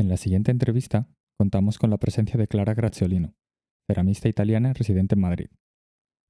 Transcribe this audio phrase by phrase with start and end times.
[0.00, 3.34] En la siguiente entrevista contamos con la presencia de Clara Graziolino,
[3.86, 5.48] ceramista italiana residente en Madrid,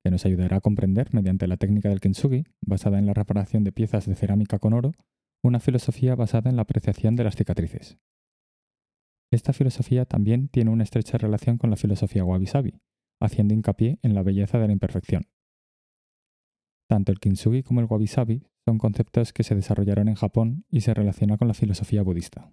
[0.02, 3.70] que nos ayudará a comprender, mediante la técnica del kintsugi, basada en la reparación de
[3.70, 4.90] piezas de cerámica con oro,
[5.44, 7.96] una filosofía basada en la apreciación de las cicatrices.
[9.32, 12.80] Esta filosofía también tiene una estrecha relación con la filosofía wabi-sabi,
[13.22, 15.28] haciendo hincapié en la belleza de la imperfección.
[16.88, 20.92] Tanto el kintsugi como el wabi-sabi son conceptos que se desarrollaron en Japón y se
[20.92, 22.52] relacionan con la filosofía budista.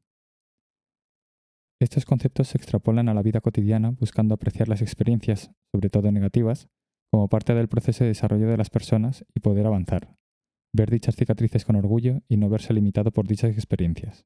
[1.79, 6.69] Estos conceptos se extrapolan a la vida cotidiana buscando apreciar las experiencias, sobre todo negativas,
[7.11, 10.15] como parte del proceso de desarrollo de las personas y poder avanzar,
[10.73, 14.25] ver dichas cicatrices con orgullo y no verse limitado por dichas experiencias.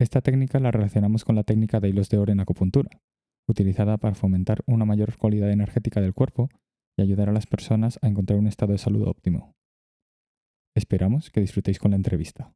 [0.00, 2.90] Esta técnica la relacionamos con la técnica de hilos de oro en acupuntura,
[3.48, 6.48] utilizada para fomentar una mayor cualidad energética del cuerpo
[6.96, 9.52] y ayudar a las personas a encontrar un estado de salud óptimo.
[10.76, 12.52] Esperamos que disfrutéis con la entrevista.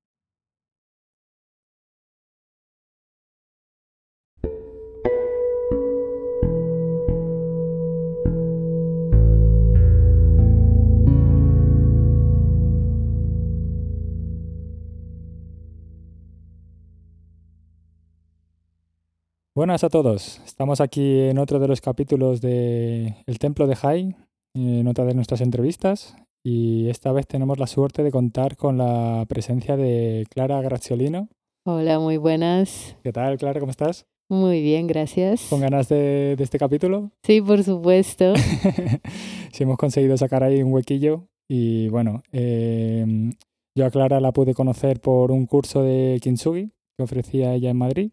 [19.58, 20.40] Buenas a todos.
[20.46, 24.14] Estamos aquí en otro de los capítulos de El Templo de Jai,
[24.54, 26.14] en otra de nuestras entrevistas.
[26.44, 31.28] Y esta vez tenemos la suerte de contar con la presencia de Clara Graziolino.
[31.66, 32.96] Hola, muy buenas.
[33.02, 33.58] ¿Qué tal, Clara?
[33.58, 34.06] ¿Cómo estás?
[34.30, 35.48] Muy bien, gracias.
[35.50, 37.10] ¿Con ganas de, este capítulo?
[37.24, 38.34] Sí, por supuesto.
[39.52, 41.26] sí, hemos conseguido sacar ahí un huequillo.
[41.50, 43.32] Y bueno, em,
[43.76, 47.76] yo a Clara la pude conocer por un curso de Kintsugi que ofrecía ella en
[47.76, 48.12] Madrid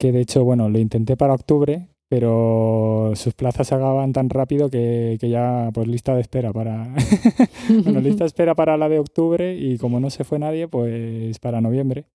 [0.00, 4.70] que de hecho, bueno, lo intenté para octubre, pero sus plazas se acaban tan rápido
[4.70, 6.94] que, ya, pues lista de espera para...
[7.84, 11.38] bueno, lista de espera para la de octubre y como no se fue nadie, pues
[11.38, 12.06] para noviembre.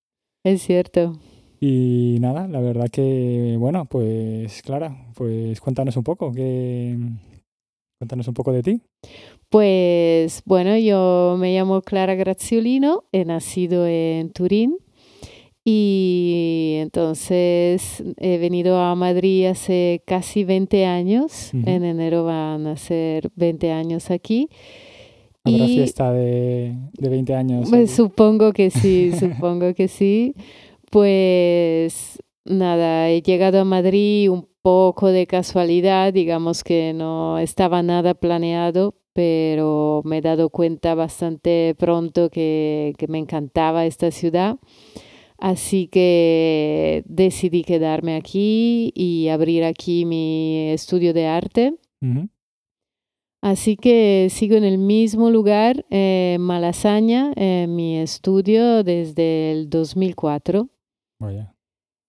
[0.44, 1.16] Es cierto.
[1.60, 6.98] Y nada, la verdad que, bueno, pues Clara, pues cuéntanos un poco, que...
[8.00, 8.82] Cuéntanos un poco de ti.
[9.48, 14.76] Pues bueno, yo me llamo Clara Graziolino, he nacido en Turín
[15.68, 21.52] y entonces he venido a Madrid hace casi 20 años.
[21.52, 24.48] En enero van a ser 20 años aquí.
[25.42, 27.68] ¿Habrá fiesta de, de 20 años?
[27.68, 30.36] Pues supongo que sí, supongo que sí.
[30.88, 38.14] Pues nada, he llegado a Madrid un poco de casualidad, digamos que no estaba nada
[38.14, 44.58] planeado, pero me he dado cuenta bastante pronto que, que me encantaba esta ciudad.
[45.38, 51.74] Así que decidí quedarme aquí y abrir aquí mi estudio de arte.
[53.42, 60.68] Así que sigo en el mismo lugar, en Malasaña, en mi estudio desde el 2004.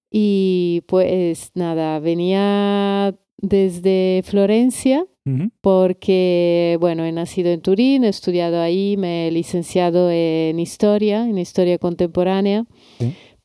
[0.10, 5.06] Y pues nada, venía desde Florencia
[5.60, 11.38] porque, bueno, he nacido en Turín, he estudiado ahí, me he licenciado en historia, en
[11.38, 12.66] historia contemporánea,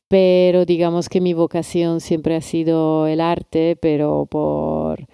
[0.07, 5.07] pero digamos que mi vocación siempre ha sido el arte, pero por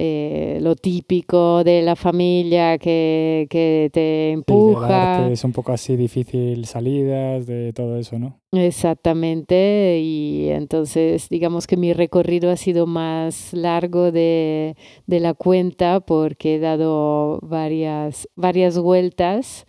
[0.00, 5.28] eh, lo típico de la familia que, que te empuja.
[5.28, 8.38] es un poco así difícil salidas de todo eso, ¿no?
[8.52, 14.76] Exactamente, y entonces digamos que mi recorrido ha sido más largo de,
[15.08, 19.66] de la cuenta porque he dado varias, varias vueltas.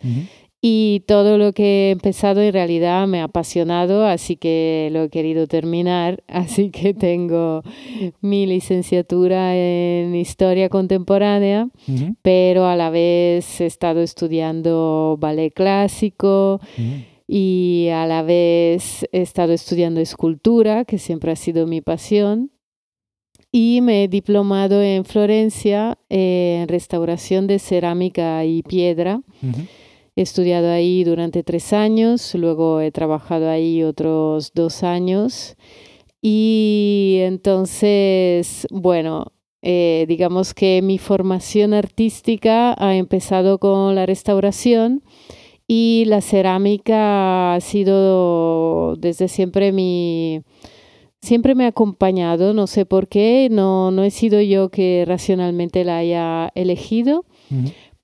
[0.62, 5.08] Y todo lo que he empezado en realidad me ha apasionado, así que lo he
[5.08, 6.22] querido terminar.
[6.28, 7.62] Así que tengo
[8.20, 11.68] mi licenciatura en historia contemporánea,
[12.22, 16.60] pero a la vez he estado estudiando ballet clásico.
[17.26, 22.50] Y a la vez he estado estudiando escultura, que siempre ha sido mi pasión.
[23.52, 29.22] Y me he diplomado en Florencia en restauración de cerámica y piedra.
[30.20, 35.56] He estudiado ahí durante tres años, luego he trabajado ahí otros dos años.
[36.20, 39.32] Y entonces, bueno,
[39.62, 45.02] eh, digamos que mi formación artística ha empezado con la restauración
[45.66, 50.42] y la cerámica ha sido desde siempre mi...
[51.22, 55.84] Siempre me ha acompañado, no sé por qué, no, no he sido yo que racionalmente
[55.84, 57.26] la haya elegido,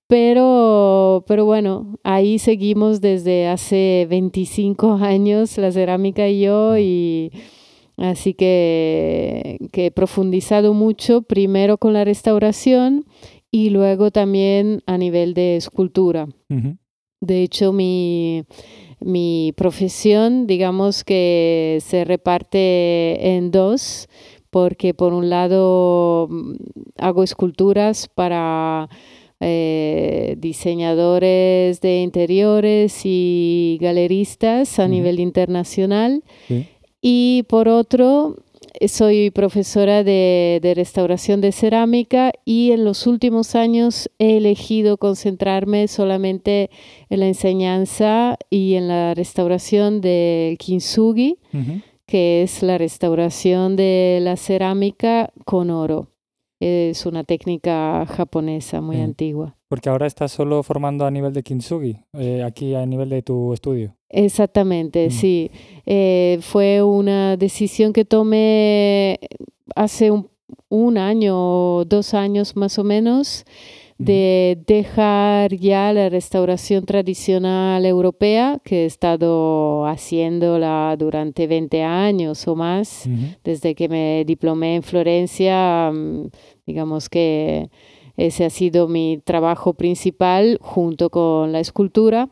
[0.06, 7.32] pero, pero bueno, ahí seguimos desde hace 25 años la cerámica y yo y
[7.96, 13.04] así que, que he profundizado mucho, primero con la restauración
[13.50, 16.28] y luego también a nivel de escultura.
[17.20, 18.44] De hecho, mi,
[19.00, 24.08] mi profesión, digamos que se reparte en dos,
[24.50, 26.54] porque por un lado mm,
[26.98, 28.88] hago esculturas para
[29.40, 36.22] eh, diseñadores de interiores y galeristas a nivel internacional.
[37.02, 38.36] Y por otro,
[38.88, 46.70] soy profesora de, restauración de cerámica y en los últimos años he elegido concentrarme solamente
[47.08, 51.38] en la enseñanza y en la restauración del kintsugi,
[52.06, 56.08] que es la restauración de la cerámica con oro.
[56.60, 59.56] Es una técnica japonesa muy antigua.
[59.68, 63.52] Porque ahora estás solo formando a nivel de kintsugi, eh, aquí a nivel de tu
[63.52, 63.94] estudio.
[64.08, 65.10] Exactamente, mm.
[65.10, 65.50] sí.
[65.84, 69.18] Eh, fue una decisión que tomé
[69.74, 70.28] hace un,
[70.68, 73.44] un año o dos años más o menos
[73.98, 82.54] de dejar ya la restauración tradicional europea, que he estado haciéndola durante 20 años o
[82.54, 83.08] más,
[83.42, 86.28] desde que me diplomé en Florencia, mm,
[86.66, 87.70] digamos que
[88.16, 92.28] ese ha sido mi trabajo principal junto con la escultura.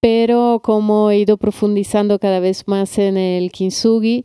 [0.00, 4.24] Pero como he ido profundizando cada vez más en el kintsugi,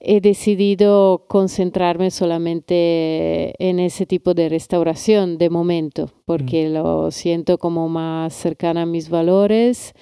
[0.00, 6.72] he decidido concentrarme solamente en ese tipo de restauración de momento, porque mm.
[6.72, 9.94] lo siento como más cercana a mis valores.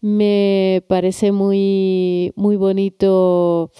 [0.00, 3.70] Me parece muy, muy bonito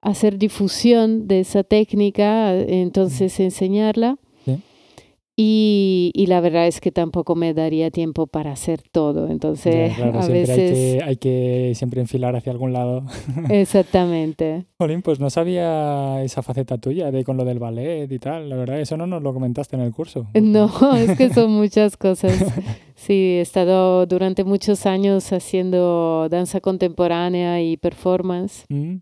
[0.00, 4.18] hacer difusión de esa técnica, entonces enseñarla.
[5.44, 9.28] Y, y, la verdad es que tampoco me daría tiempo para hacer todo.
[9.28, 10.48] Entonces, a veces.
[10.48, 13.04] Hay que, hay que, siempre enfilar hacia algún lado.
[13.50, 14.66] Exactamente.
[14.78, 18.48] Jolín, pues no sabía esa faceta tuya de con lo del ballet y tal.
[18.50, 20.28] La verdad, eso no nos lo comentaste en el curso.
[20.40, 22.40] No, es que son muchas cosas.
[22.94, 28.64] Sí, he estado durante muchos años haciendo danza contemporánea y performance.
[28.68, 28.98] Mm.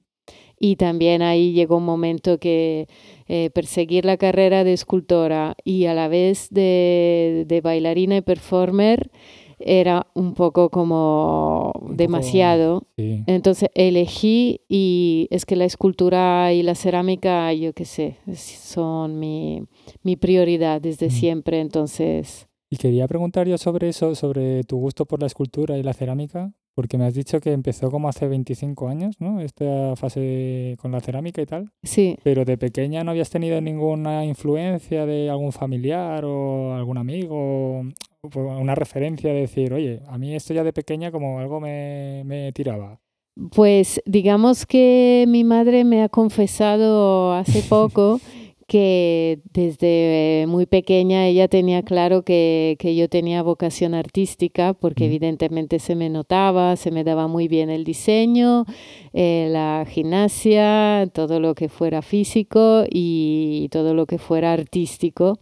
[0.62, 2.86] Y también ahí llegó un momento que
[3.28, 9.10] eh, perseguir la carrera de escultora y a la vez de, de bailarina y performer
[9.60, 12.86] era un poco como demasiado.
[12.96, 19.62] Entonces elegí y es que la escultura y la cerámica, yo qué sé, son mi,
[20.02, 21.10] mi prioridad desde mm.
[21.10, 21.60] siempre.
[21.60, 22.48] Entonces...
[22.70, 26.52] Y quería preguntar yo sobre eso, sobre tu gusto por la escultura y la cerámica.
[26.80, 29.42] Porque me has dicho que empezó como hace 25 años, ¿no?
[29.42, 31.70] Esta fase con la cerámica y tal.
[31.82, 32.16] Sí.
[32.22, 37.80] Pero de pequeña no habías tenido ninguna influencia de algún familiar o algún amigo,
[38.22, 42.22] o una referencia de decir, oye, a mí esto ya de pequeña como algo me,
[42.24, 42.98] me tiraba.
[43.54, 48.22] Pues digamos que mi madre me ha confesado hace poco
[48.70, 55.80] que desde muy pequeña ella tenía claro que, que yo tenía vocación artística porque evidentemente
[55.80, 58.66] se me notaba, se me daba muy bien el diseño,
[59.12, 65.40] eh, la gimnasia, todo lo que fuera físico y todo lo que fuera artístico.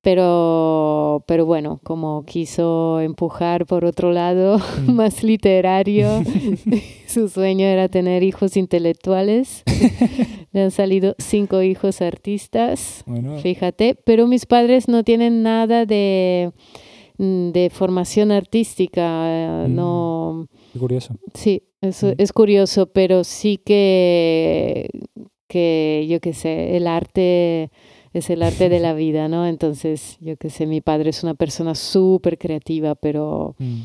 [0.00, 4.92] Pero, pero bueno, como quiso empujar por otro lado, mm.
[4.92, 6.22] más literario,
[7.06, 9.64] su sueño era tener hijos intelectuales.
[10.52, 13.04] Le han salido cinco hijos artistas,
[13.42, 16.52] fíjate, pero mis padres no tienen nada de,
[17.18, 19.74] mm, de formación artística, mm.
[19.74, 20.48] no...
[20.78, 21.16] curioso.
[21.34, 24.88] Sí, eso es curioso, pero sí que,
[25.48, 27.70] que yo qué sé, el arte
[28.12, 29.46] es el arte de la vida, ¿no?
[29.46, 33.80] Entonces, yo qué sé, mi padre es una persona súper creativa, pero mm.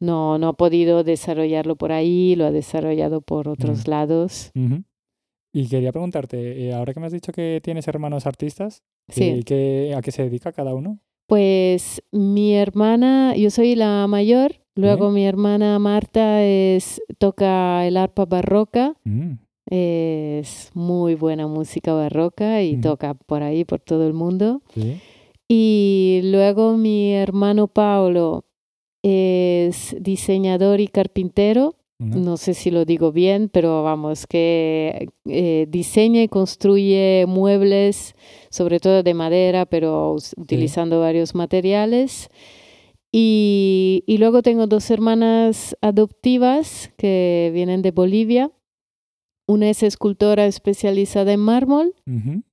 [0.00, 3.90] no, no ha podido desarrollarlo por ahí, lo ha desarrollado por otros mm.
[3.90, 4.52] lados.
[5.52, 9.40] Y quería preguntarte, eh, ahora que me has dicho que tienes hermanos artistas, sí.
[9.94, 10.98] ¿a qué se dedica cada uno?
[11.26, 18.26] Pues mi hermana, yo soy la mayor, luego mi hermana Marta es, toca el arpa
[18.26, 18.94] barroca.
[19.04, 19.34] Mm.
[19.66, 24.62] Es muy buena música barroca y toca por ahí, por todo el mundo.
[25.48, 28.44] Y luego mi hermano Paulo
[29.02, 31.76] es diseñador y carpintero.
[31.98, 38.14] No sé si lo digo bien, pero vamos, que eh, diseña y construye muebles,
[38.50, 42.28] sobre todo de madera, pero utilizando varios materiales.
[43.10, 48.50] Y, y, luego tengo dos hermanas adoptivas que vienen de Bolivia
[49.46, 51.94] una es escultora especializada en mármol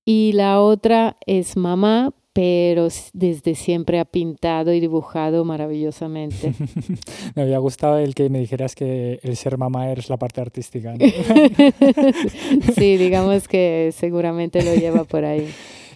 [0.05, 6.53] y la otra es mamá, pero desde siempre ha pintado y dibujado maravillosamente.
[7.35, 10.95] me había gustado el que me dijeras que el ser mamá es la parte artística.
[12.75, 15.47] sí, digamos que seguramente lo lleva por ahí.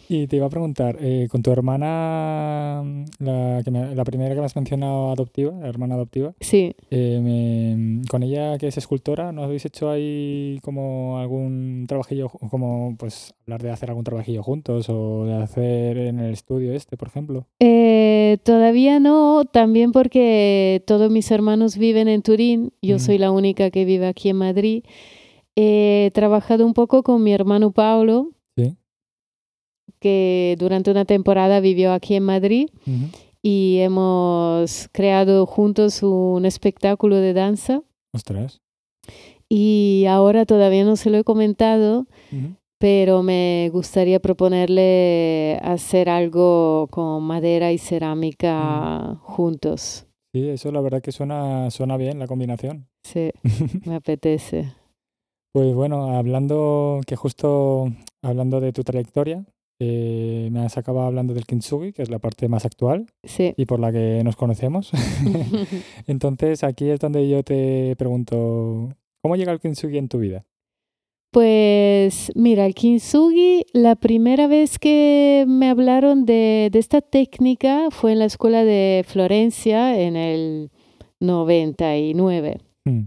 [0.08, 2.84] Y te iba a preguntar, eh, con tu hermana,
[3.20, 7.20] la, que me- la primera que me has mencionado adoptiva, la hermana adoptiva, Sí, eh,
[7.24, 13.34] me- con ella que es escultora, ¿no habéis hecho ahí como algún trabajillo, como pues
[13.48, 17.48] hablar de hacer algún trabajillo juntos o de hacer en el estudio este, por ejemplo?
[17.60, 23.00] Eh, todavía no, también porque todos mis hermanos viven en Turín, yo Mm.
[23.00, 24.84] soy la única que vive aquí en Madrid.
[25.56, 28.30] He trabajado un poco con mi hermano Paulo.
[30.00, 32.70] Que durante una temporada vivió aquí en Madrid
[33.42, 37.82] y hemos creado juntos un espectáculo de danza
[38.14, 38.60] Ostras.
[39.50, 42.08] y ahora todavía no se lo he comentado,
[42.80, 50.06] pero me gustaría proponerle hacer algo con madera y cerámica juntos.
[50.34, 52.88] Sí, eso la verdad que suena, suena bien la combinación.
[53.04, 53.32] Sí,
[53.86, 54.74] me apetece.
[55.54, 57.88] Pues bueno, hablando, que justo
[58.22, 59.46] hablando de tu trayectoria,
[59.80, 63.54] eh, me has acabado hablando del kintsugi, que es la parte más actual Sí.
[63.58, 64.92] y por la que nos conocemos.
[66.08, 68.90] Entonces, aquí es donde yo te pregunto,
[69.22, 70.46] ¿cómo llega el kintsugi en tu vida?
[71.32, 78.14] Pues mira, el kintsugi, la primera vez que me hablaron de, de esta técnica fue
[78.14, 80.72] en la escuela de Florencia en el
[81.20, 82.58] 99.
[82.86, 83.02] Mm,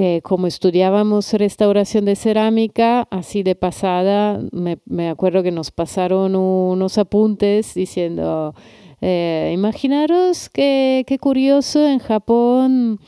[0.00, 6.98] Eh, como estudiábamos restauración de cerámica, así de pasada, me, acuerdo que nos pasaron unos
[6.98, 8.54] apuntes diciendo,
[9.00, 13.00] eh, imaginaros qué, curioso, en Japón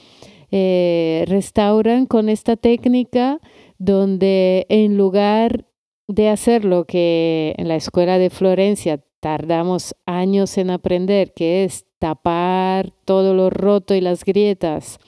[0.50, 3.38] eh, restauran con esta técnica
[3.78, 5.66] donde en lugar
[6.08, 11.84] de hacer lo que en la escuela de Florencia tardamos años en aprender, que es
[12.00, 14.98] tapar todo lo roto y las grietas,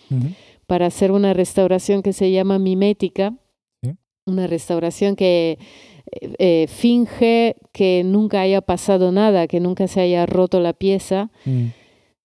[0.72, 3.34] para hacer una restauración que se llama mimética,
[3.82, 3.90] Sí.
[4.24, 5.58] una restauración que
[6.10, 11.30] eh, eh, finge que nunca haya pasado nada, que nunca se haya roto la pieza,
[11.44, 11.66] mm,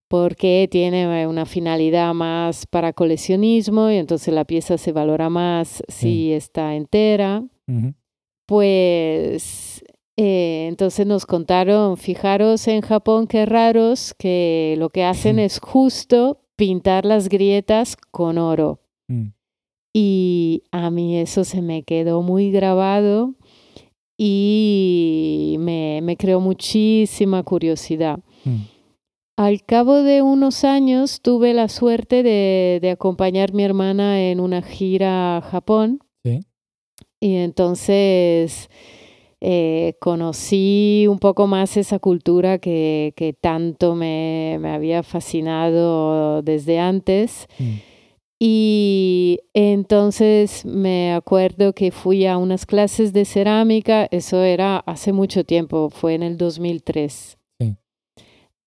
[0.08, 5.84] porque tiene eh, una finalidad más para coleccionismo y entonces la pieza se valora más
[5.90, 7.44] si está entera.
[8.46, 9.84] Pues
[10.16, 15.40] eh, entonces nos contaron, fijaros en Japón qué raros, que lo que hacen Mm.
[15.48, 18.80] es justo pintar las grietas con oro.
[19.08, 19.28] mm.
[19.94, 23.34] Y a mí eso se me quedó muy grabado
[24.18, 28.20] y me, me creó muchísima curiosidad.
[28.46, 28.58] Mm,
[29.38, 34.40] Al cabo de unos años tuve la suerte de, de acompañar a mi hermana en
[34.40, 36.42] una gira a Japón Sí.
[37.20, 38.70] y entonces
[39.42, 46.80] eh, conocí un poco más esa cultura que, que tanto me, me había fascinado desde
[46.80, 47.48] antes.
[47.60, 47.76] mm,
[48.40, 55.44] Y entonces me acuerdo que fui a unas clases de cerámica, eso era hace mucho
[55.44, 57.38] tiempo, fue en el 2003.
[57.60, 57.76] Sí.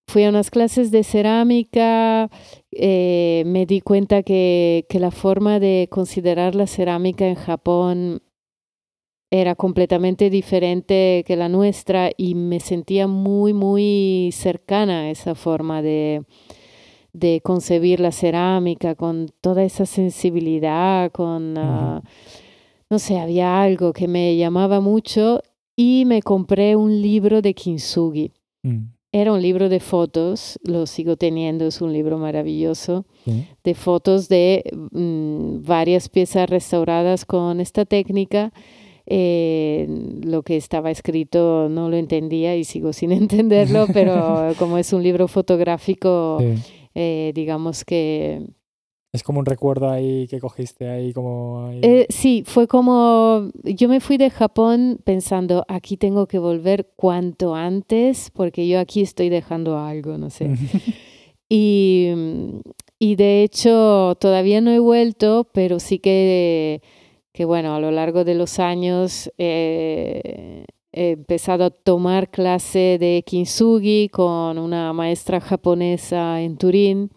[0.09, 2.31] Fui a unas clases de cerámica,
[2.73, 8.23] eh, me di cuenta que, que la forma de considerar la cerámica en Japón
[9.31, 15.83] era completamente diferente que la nuestra y me sentía muy, muy cercana a esa forma
[15.83, 16.25] de,
[17.13, 22.03] de concebir la cerámica con toda esa sensibilidad, con, ah,
[22.89, 25.41] no sé, había algo que me llamaba mucho
[25.77, 28.33] y me compré un libro de kintsugi.
[28.65, 28.79] mm,
[29.13, 34.29] Era un libro de fotos, lo sigo teniendo, es un libro maravilloso, sí, de fotos
[34.29, 38.53] de mm, varias piezas restauradas con esta técnica.
[39.13, 39.89] Eh,
[40.23, 45.03] lo que estaba escrito no lo entendía y sigo sin entenderlo, pero como es un
[45.03, 46.63] libro fotográfico, sí.
[46.95, 48.41] eh, digamos que
[49.13, 51.67] Es como un recuerdo ahí que cogiste ahí como...
[51.67, 56.91] ahí- Eh, sí, fue como, yo me fui de Japón pensando, aquí tengo que volver
[56.95, 60.51] cuanto antes, porque yo aquí estoy dejando algo, no sé.
[61.53, 62.07] Y,
[63.01, 66.81] y de hecho todavía no he vuelto, pero sí que,
[67.41, 73.25] que bueno, a lo largo de los años eh, he empezado a tomar clase de
[73.27, 77.11] kintsugi con una maestra japonesa en Turín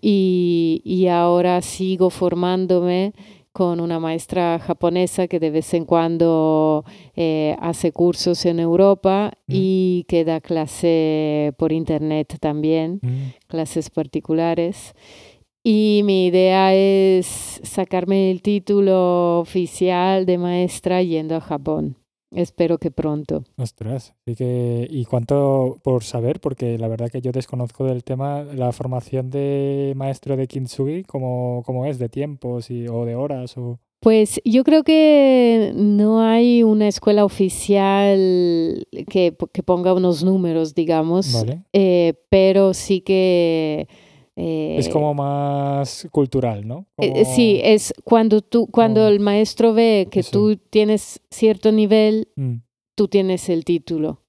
[0.00, 3.12] y, y ahora sigo formándome
[3.52, 9.52] con una maestra japonesa que de vez en cuando eh, hace cursos en Europa Mm.
[9.54, 13.46] y que da clase por internet también, mm.
[13.46, 14.94] clases particulares.
[15.66, 21.96] Y mi idea es sacarme el título oficial de maestra yendo a Japón.
[22.34, 23.44] Espero que pronto.
[23.56, 26.40] Ostras, así que, ¿y cuánto por saber?
[26.40, 31.62] Porque la verdad que yo desconozco del tema, la formación de maestro de Kintsugi, ¿cómo,
[31.64, 31.98] cómo es?
[31.98, 33.56] ¿De tiempos y, o de horas?
[33.56, 33.78] O...
[34.00, 41.32] Pues yo creo que no hay una escuela oficial que, que ponga unos números, digamos,
[41.32, 41.62] Vale.
[41.72, 43.88] eh, pero sí que...
[44.36, 46.86] eh, Es como más cultural, ¿no?
[46.98, 52.28] eh, sí, es cuando tú, cuando como- el maestro ve que tú tienes cierto nivel,
[52.36, 52.56] Mm,
[52.96, 54.20] tú tienes el título.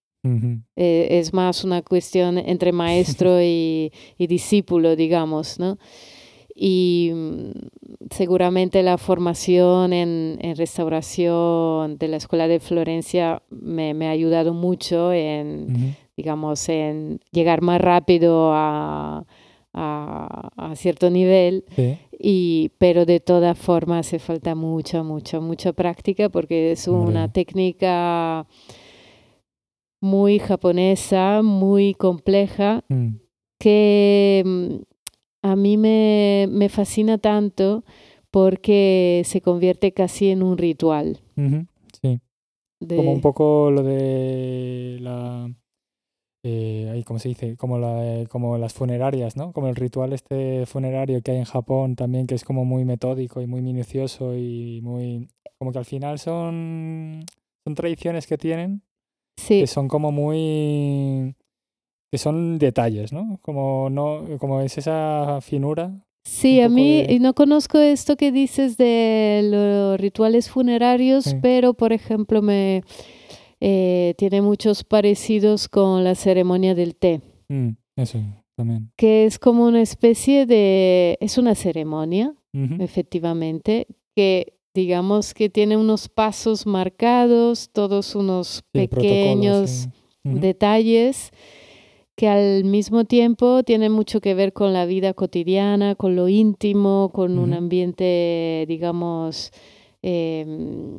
[0.75, 5.77] Eh, es más una cuestión entre maestro y, y discípulo, digamos, ¿no?
[6.55, 7.51] Y mm,
[8.11, 14.53] seguramente la formación en, en restauración de la Escuela de Florencia me, me ha ayudado
[14.53, 19.25] mucho en, digamos, en llegar más rápido a,
[19.75, 21.65] a- a cierto nivel.
[21.75, 21.97] Sí.
[22.17, 28.47] Y, pero de todas formas hace falta mucha, mucha, mucha práctica porque es una técnica
[30.01, 33.15] muy japonesa, muy compleja, Mm,
[33.59, 34.75] que mm,
[35.43, 37.83] a mí me, me fascina tanto
[38.31, 41.19] porque se convierte casi en un ritual.
[42.01, 42.19] Sí.
[42.79, 45.49] De, Como un poco lo de la...
[46.47, 47.57] eh, ¿cómo se dice?
[47.57, 49.51] Como, la, eh, como las funerarias, ¿no?
[49.51, 53.41] Como el ritual este funerario que hay en Japón también, que es como muy metódico
[53.41, 55.27] y muy minucioso y muy...
[55.57, 57.25] Como que al final son,
[57.65, 58.81] son tradiciones que tienen
[59.37, 61.33] sí, que son como muy...
[62.11, 63.39] que son detalles, ¿no?
[63.41, 65.91] Como, no, como es esa finura.
[66.27, 71.37] sí, a mí de- no conozco esto que dices de los rituales funerarios, Sí.
[71.41, 72.83] pero por ejemplo me
[73.59, 77.21] eh, tiene muchos parecidos con la ceremonia del té.
[77.47, 78.19] Mm, eso
[78.55, 78.91] también.
[78.95, 82.33] que es como una especie de, es una ceremonia,
[82.79, 83.85] efectivamente,
[84.15, 89.89] que digamos que tiene unos pasos marcados, todos unos sí, pequeños sí.
[90.23, 91.31] Detalles
[92.15, 97.11] que al mismo tiempo tienen mucho que ver con la vida cotidiana, con lo íntimo,
[97.13, 99.51] con un ambiente, digamos,
[100.01, 100.97] em,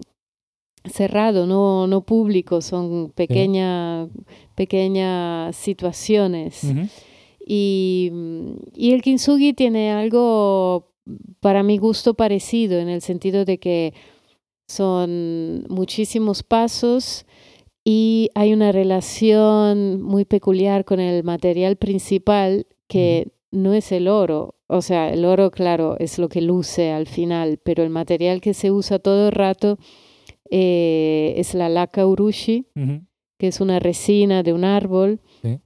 [0.91, 4.09] cerrado, no, no público, son pequeña,
[4.55, 6.63] pequeñas situaciones.
[7.47, 10.93] Y, mm, y el kintsugi tiene algo,
[11.41, 13.95] para mi gusto, parecido, en el sentido de que
[14.67, 17.25] son muchísimos pasos
[17.85, 24.57] y hay una relación muy peculiar con el material principal que no es el oro.
[24.67, 28.55] O sea, el oro, claro, es lo que luce al final, pero el material que
[28.55, 29.79] se usa todo el rato
[30.51, 32.67] eh, es la laca urushi,
[33.39, 35.59] que es una resina de un árbol Sí.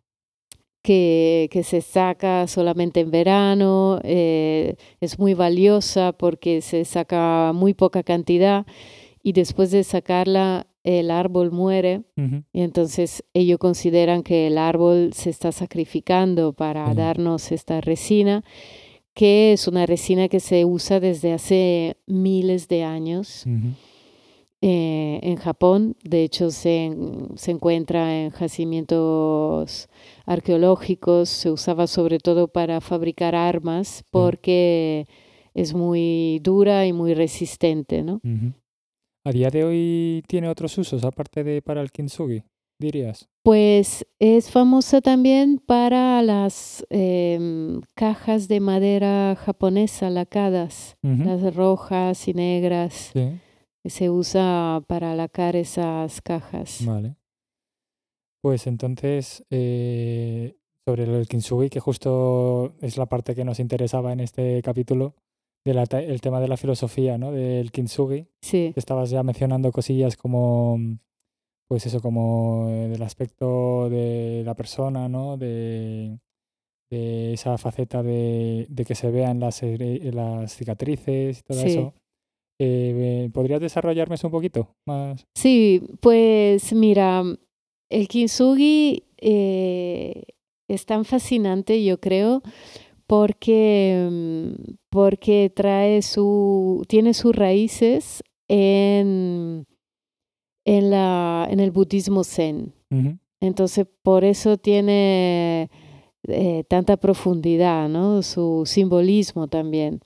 [0.82, 7.74] que, que se saca solamente en verano, eh, es muy valiosa porque se saca muy
[7.74, 8.66] poca cantidad
[9.22, 12.02] y después de sacarla el árbol muere.
[12.54, 18.42] Y entonces ellos consideran que el árbol se está sacrificando para darnos esta resina,
[19.12, 23.44] que es una resina que se usa desde hace miles de años.
[24.62, 25.96] Eh, en Japón.
[26.02, 26.94] De hecho, se,
[27.36, 29.88] se encuentra en yacimientos
[30.26, 31.28] arqueológicos.
[31.28, 35.06] Se usaba sobre todo para fabricar armas porque
[35.54, 38.20] es muy dura y muy resistente, ¿no?
[39.24, 42.42] ¿A día de hoy tiene otros usos aparte de para el kintsugi,
[42.78, 43.28] dirías?
[43.42, 52.34] Pues es famosa también para las em, cajas de madera japonesa lacadas, las rojas y
[52.34, 53.10] negras.
[53.12, 53.40] Sí,
[53.84, 56.84] Se usa para lacar esas cajas.
[56.86, 57.16] vale.
[58.42, 64.20] Pues entonces, eh, sobre el kintsugi, que justo es la parte que nos interesaba en
[64.20, 65.14] este capítulo,
[65.64, 67.32] de la te- el tema de la filosofía, ¿no?
[67.32, 68.26] Del kintsugi.
[68.40, 70.78] Sí, Estabas ya mencionando cosillas como,
[71.68, 75.36] pues eso, como del aspecto de la persona, ¿no?
[75.36, 76.18] De,
[76.90, 81.72] de esa faceta de, de que se vean las, eh, las cicatrices y todo Sí.
[81.72, 81.92] eso.
[82.62, 85.26] Eh, ¿podrías desarrollarme eso un poquito más?
[85.34, 87.22] Sí, pues mira,
[87.88, 90.24] el kintsugi eh,
[90.68, 92.42] es tan fascinante, yo creo,
[93.06, 99.66] porque, mm, porque trae su, tiene sus raíces en,
[100.66, 102.74] en, la, en el budismo zen.
[103.40, 105.70] Entonces, por eso tiene
[106.28, 108.20] eh, tanta profundidad, ¿no?
[108.20, 110.00] Su simbolismo también.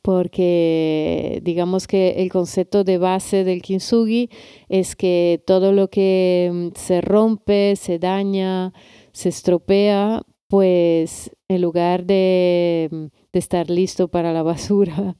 [0.00, 4.30] Porque digamos que el concepto de base del kintsugi
[4.68, 8.72] es que todo lo que mm, se rompe, se daña,
[9.12, 15.16] se estropea, pues en lugar de, mm, de estar listo para la basura,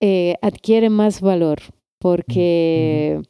[0.00, 1.60] eh, adquiere más valor
[1.98, 3.20] porque,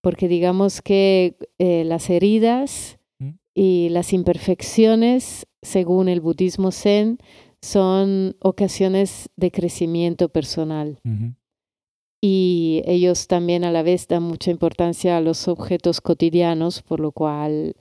[0.00, 2.98] porque digamos que eh, las heridas
[3.54, 7.18] y las imperfecciones, según el budismo zen,
[7.62, 10.98] son ocasiones de crecimiento personal.
[12.20, 17.12] Y ellos también a la vez dan mucha importancia a los objetos cotidianos, por lo
[17.12, 17.76] cual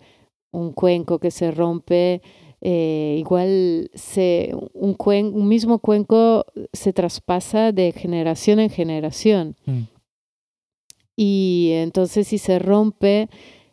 [0.51, 2.21] un cuenco que se rompe,
[2.61, 9.55] eh, igual se, un, un, mismo cuenco se traspasa de generación en generación.
[9.65, 9.81] Mm.
[11.15, 13.29] Y entonces si se rompe,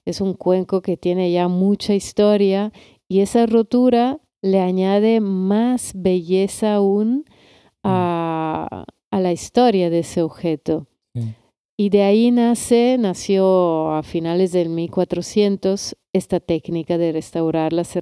[0.06, 2.72] es un cuenco que tiene ya mucha historia
[3.08, 7.24] y esa rotura le añade más belleza aún
[7.82, 7.84] mm.
[7.84, 10.86] a, la historia de ese objeto.
[11.76, 17.94] Y de ahí nace, nació a finales del 1400 esta técnica de restaurar las,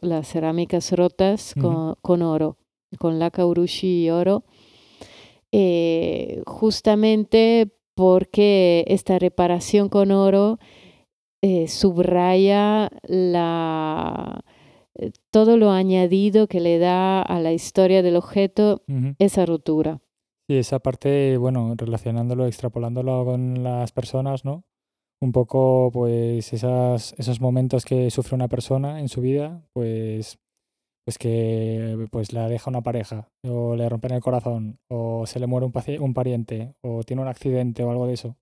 [0.00, 2.56] las cerámicas rotas con, oro,
[2.98, 4.44] con la kaurushi y oro,
[5.52, 10.58] eh, justamente porque esta reparación con oro
[11.42, 14.42] eh, subraya la,
[15.30, 18.82] todo lo añadido que le da a la historia del objeto
[19.18, 20.00] esa ruptura.
[20.48, 24.64] Sí, esa parte, bueno, relacionándolo, extrapolándolo con las personas, ¿no?
[25.20, 30.38] Un poco, pues, esas, esos momentos que sufre una persona en su vida, pues,
[31.04, 35.46] pues que pues la deja una pareja, o le rompen el corazón, o se le
[35.46, 38.36] muere un, un pariente, o tiene un accidente o algo de eso.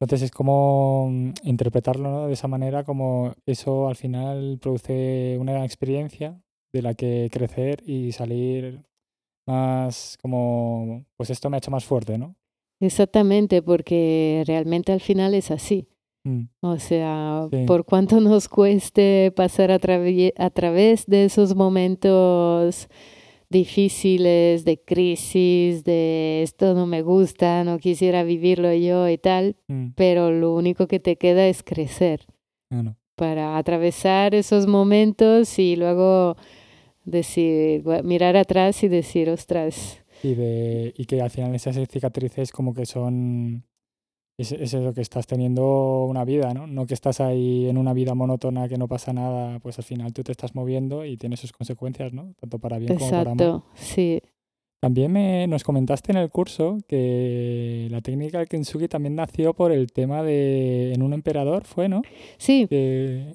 [0.00, 6.40] Entonces es como mm, interpretarlo de esa manera, como eso al final produce una experiencia
[6.72, 8.82] de la que crecer y salir
[9.46, 12.36] más como, pues esto me ha hecho más fuerte, ¿no?
[12.80, 15.88] Exactamente, porque realmente al final es así.
[16.24, 16.48] Mm.
[16.60, 22.88] O sea, por cuánto nos cueste pasar a, a través de esos momentos
[23.48, 29.88] difíciles, de crisis, de esto no me gusta, no quisiera vivirlo yo y tal, mm.
[29.94, 32.26] pero lo único que te queda es crecer
[33.14, 36.36] para atravesar esos momentos y luego
[37.04, 40.02] decir, mirar atrás y decir, ostras.
[40.22, 43.64] Y, de, y que al final esas cicatrices como que son
[44.38, 46.66] es, es lo que estás teniendo una vida, ¿no?
[46.66, 50.12] No que estás ahí en una vida monótona que no pasa nada, pues al final
[50.12, 52.34] tú te estás moviendo y tiene sus consecuencias, ¿no?
[52.38, 53.46] Tanto para bien como para mal.
[53.46, 54.20] Exacto, sí.
[54.78, 59.72] También me, nos comentaste en el curso que la técnica del kintsugi también nació por
[59.72, 62.02] el tema de en un emperador, ¿fue, no?
[62.36, 62.68] Sí.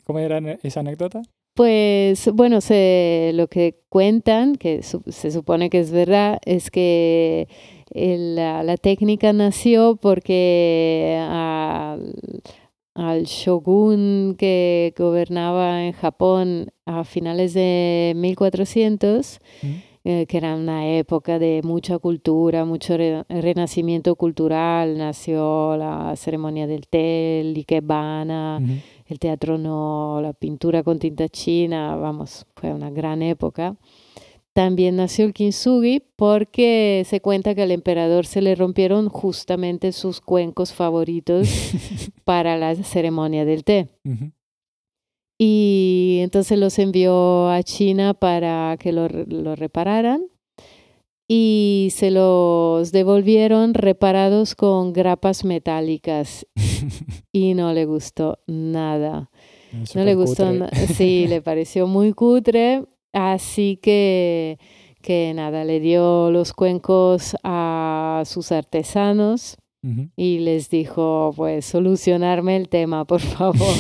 [0.04, 1.24] ¿Cómo era esa anécdota?
[1.54, 7.50] Pues bueno, se, lo que cuentan, que se supone que es verdad, es que
[7.94, 12.14] la, técnica nació porque al,
[13.26, 19.40] shogun que gobernaba en Japón a finales de 1400,
[20.04, 26.88] eh, que era una época de mucha cultura, mucho renacimiento cultural, nació la ceremonia del
[26.88, 28.62] té, el ikebana,
[29.06, 33.76] el teatro no, la pintura con tinta china, vamos, fue una gran época.
[34.54, 40.20] También nació el kintsugi porque se cuenta que al emperador se le rompieron justamente sus
[40.20, 41.48] cuencos favoritos
[42.26, 43.88] para la ceremonia del té.
[45.40, 50.28] Y entonces los envió a China para que lo, lo repararan
[51.34, 56.46] y se los devolvieron reparados con grapas metálicas
[57.32, 59.32] y no le gustó nada.
[59.96, 60.52] No le gustó,
[60.94, 62.84] sí, le pareció muy cutre
[63.14, 64.58] Así que,
[65.02, 69.58] que nada, le dio los cuencos a sus artesanos
[70.16, 73.76] y les dijo, pues, solucionarme el tema, por favor.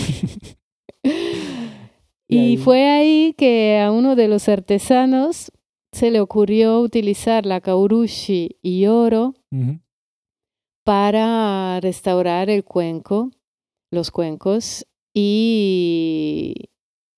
[2.28, 5.52] y, fue ahí que a uno de los artesanos
[5.91, 9.36] se le ocurrió utilizar la kaurushi y oro
[10.84, 13.30] para restaurar el cuenco,
[13.91, 16.70] los cuencos, y,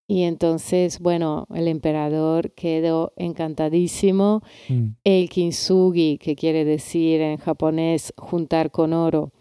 [0.08, 4.42] y entonces, bueno, el emperador quedó encantadísimo.
[4.68, 4.88] Mm.
[5.04, 9.32] El kintsugi, que quiere decir en japonés juntar con oro,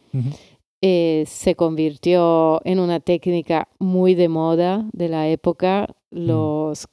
[0.81, 5.88] eh, se convirtió en una técnica muy de moda de la época.
[6.12, 6.27] Mm.
[6.27, 6.87] Los,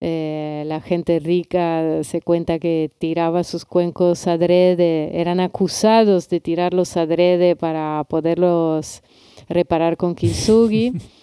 [0.00, 6.96] eh, la gente rica se cuenta que tiraba sus cuencos adrede, eran acusados de tirarlos
[6.96, 9.02] adrede para poderlos
[9.46, 10.94] reparar con kintsugi.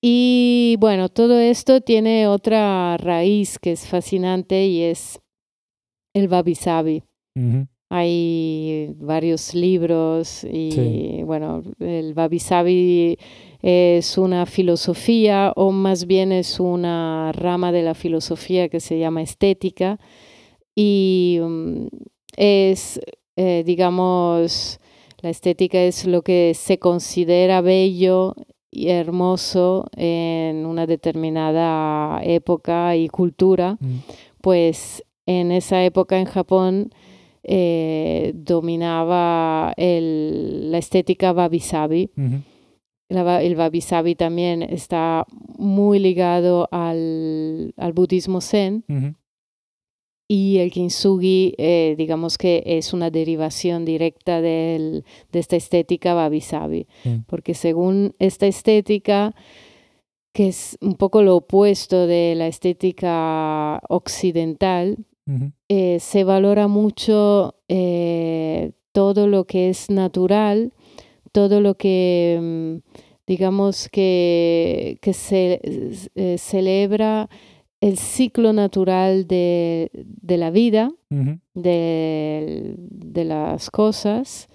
[0.00, 5.20] Y bueno, todo esto tiene otra raíz que es fascinante y es
[6.14, 7.02] el Babi Sabi.
[7.88, 13.18] Hay varios libros y bueno, el Babi Sabi
[13.62, 19.22] es una filosofía o más bien es una rama de la filosofía que se llama
[19.22, 19.98] estética
[20.74, 21.86] y mm,
[22.36, 23.00] es,
[23.36, 24.78] eh, digamos,
[25.20, 28.34] la estética es lo que se considera bello
[28.72, 33.96] hermoso en una determinada época y cultura, mm.
[34.40, 36.90] pues en esa época en Japón
[37.42, 42.10] eh, dominaba el, la estética wabi-sabi.
[43.08, 45.24] La el wabi-sabi también está
[45.56, 48.84] muy ligado al, al budismo zen.
[50.28, 56.86] Y el kintsugi, eh, digamos que es una derivación directa del- de esta estética wabi-sabi.
[57.04, 57.20] Sí.
[57.26, 59.34] Porque según esta estética,
[60.32, 64.98] que es un poco lo opuesto de la estética occidental,
[65.68, 70.72] eh, se valora mucho eh, todo lo que es natural,
[71.32, 75.60] todo lo que, mm, digamos, que, que se
[76.38, 77.28] celebra
[77.80, 80.90] el ciclo natural de, de la vida,
[81.54, 84.48] de, de las cosas,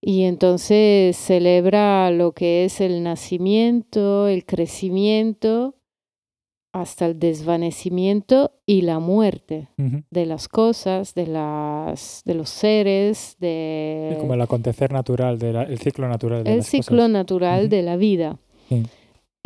[0.00, 5.74] y entonces celebra lo que es el nacimiento, el crecimiento,
[6.72, 9.68] hasta el desvanecimiento y la muerte
[10.10, 15.62] de las cosas, de, las, de los seres, de como el acontecer natural, de la-
[15.62, 17.10] el ciclo natural de el las ciclo cosas.
[17.10, 18.38] natural de la vida.
[18.68, 18.82] Sí.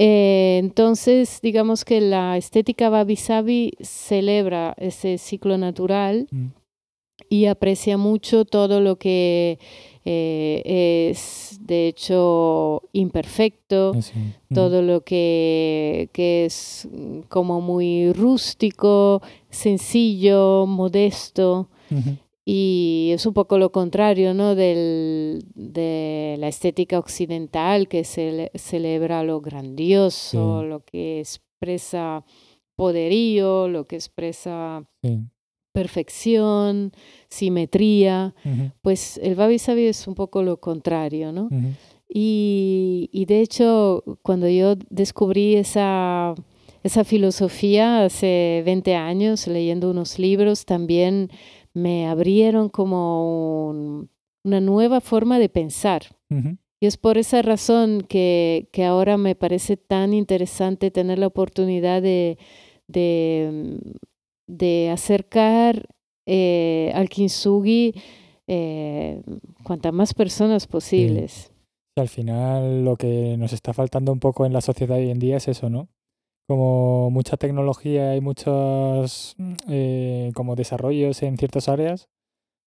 [0.03, 6.47] Eh, entonces, digamos que la estética wabi-sabi celebra ese ciclo natural Mm.
[7.29, 9.59] y aprecia mucho todo lo que
[10.07, 13.91] eh, es, de hecho, imperfecto.
[13.91, 14.01] Ujú.
[14.55, 21.69] todo lo que, que es mm, como muy rústico, sencillo, modesto.
[22.45, 24.55] Y es un poco lo contrario, ¿no?
[24.55, 30.67] Del, de la estética occidental que cele- celebra lo grandioso, Sí.
[30.69, 32.25] lo que expresa
[32.77, 35.19] poderío, lo que expresa Sí.
[35.73, 36.93] perfección,
[37.29, 38.35] simetría.
[38.45, 38.71] Ujú.
[38.83, 41.45] Pues el Babi Sabi es un poco lo contrario, ¿no?
[41.47, 41.69] Ujú.
[42.09, 46.35] Y, y de hecho, cuando yo descubrí esa,
[46.83, 51.31] esa filosofía hace 20 años, leyendo unos libros, también
[51.75, 54.11] me abrieron como un-
[54.45, 56.03] una nueva forma de pensar.
[56.83, 62.01] Y es por esa razón que, que ahora me parece tan interesante tener la oportunidad
[62.01, 62.39] de,
[62.89, 63.79] de,
[64.47, 65.87] de acercar
[66.27, 67.95] eh, al kintsugi
[68.47, 69.21] eh,
[69.63, 71.53] cuantas más personas posibles.
[71.97, 75.19] Y al final lo que nos está faltando un poco en la sociedad hoy en
[75.19, 75.89] día es eso, ¿no?
[76.51, 79.37] Como mucha tecnología y muchos
[79.69, 82.09] eh, como desarrollos en ciertas áreas,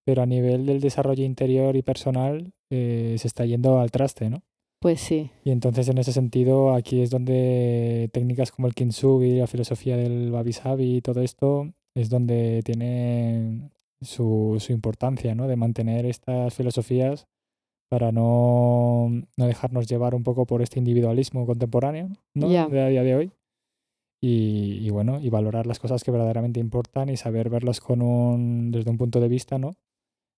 [0.06, 4.42] pero a nivel del desarrollo interior y personal eh, se está yendo al traste, ¿no?
[4.80, 9.48] Pues sí, Y entonces en ese sentido aquí es donde técnicas como el kintsugi, la
[9.48, 13.70] filosofía del wabi-sabi y todo esto es donde tiene
[14.00, 15.50] su, su importancia, ¿no?
[15.50, 17.28] De mantener estas filosofías
[17.90, 22.50] para no, no dejarnos llevar un poco por este individualismo contemporáneo, ¿no?
[22.50, 22.66] Ya.
[22.70, 23.32] De a día de hoy.
[24.26, 28.72] Y, y bueno, y valorar las cosas que verdaderamente importan y saber verlas con un,
[28.72, 29.76] desde un punto de vista, ¿no?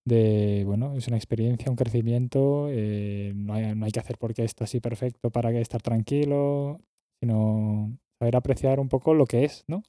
[0.08, 4.44] De, bueno, es una experiencia, un crecimiento, eh, no, hay, no hay que hacer porque
[4.44, 6.80] esto así perfecto para estar tranquilo,
[7.22, 9.84] sino saber apreciar un poco lo que es, ¿no?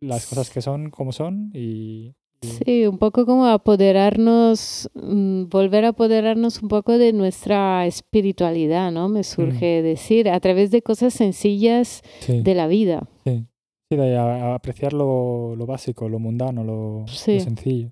[0.00, 2.14] Las cosas que son como son y...
[2.42, 9.08] sí, un poco como apoderarnos, mm, volver a apoderarnos un poco de nuestra espiritualidad, ¿no?
[9.08, 13.08] Me surge decir, a través de cosas sencillas sí, de la vida.
[13.24, 13.46] sí.
[13.90, 17.04] Sí, de a- a apreciar lo, lo básico, lo mundano, lo,
[17.40, 17.90] sencillo.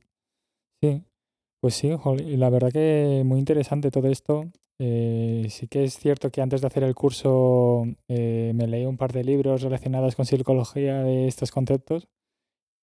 [0.82, 1.02] Sí,
[1.60, 1.90] pues sí,
[2.38, 4.44] la verdad que muy interesante todo esto.
[4.78, 8.96] Eh, sí que es cierto que antes de hacer el curso eh, me leí un
[8.96, 12.08] par de libros relacionados con psicología de estos conceptos.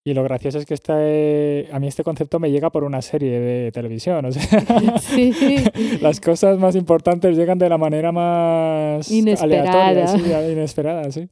[0.08, 3.41] Y lo gracioso es que este, a mí este concepto me llega por una serie
[3.41, 4.24] de televisión.
[4.24, 4.41] O sea,
[5.02, 5.34] Sí.
[6.02, 9.89] las cosas más importantes llegan de la manera más Inesperada.
[9.89, 10.08] aleatoria,
[10.46, 11.28] sí, inesperada, sí.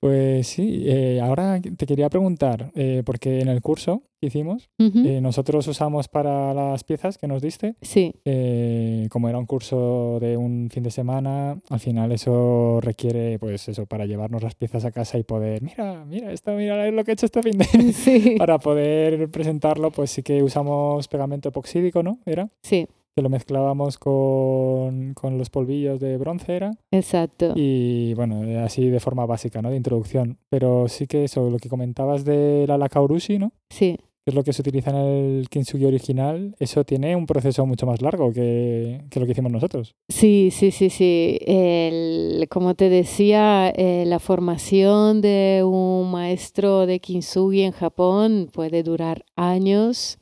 [0.00, 5.20] Pues sí, eh, ahora te quería preguntar, eh, porque en el curso que hicimos, eh,
[5.20, 10.38] nosotros usamos para las piezas que nos diste, Sí, eh, como era un curso de
[10.38, 14.90] un fin de semana, al final eso requiere, pues eso, para llevarnos las piezas a
[14.90, 17.64] casa y poder, mira, mira esto, mira lo que he hecho este fin de...
[17.92, 22.20] sí, para poder presentarlo, pues sí que usamos pegamento epoxídico, ¿no?
[22.24, 26.70] Era, sí, que lo mezclábamos con, con los polvillos de bronce, era.
[26.90, 27.52] exacto.
[27.56, 29.70] Y bueno, así de forma básica, ¿no?
[29.70, 30.38] De introducción.
[30.48, 33.52] Pero sí que eso, lo que comentabas de la laca urushi, ¿no?
[33.70, 37.64] Sí, Que es lo que se utiliza en el kintsugi original, eso tiene un proceso
[37.66, 39.94] mucho más largo que, que lo que hicimos nosotros.
[40.08, 41.38] sí, sí, sí, sí.
[41.46, 48.82] El- como te decía, eh, la formación de un maestro de kintsugi en Japón puede
[48.82, 50.18] durar años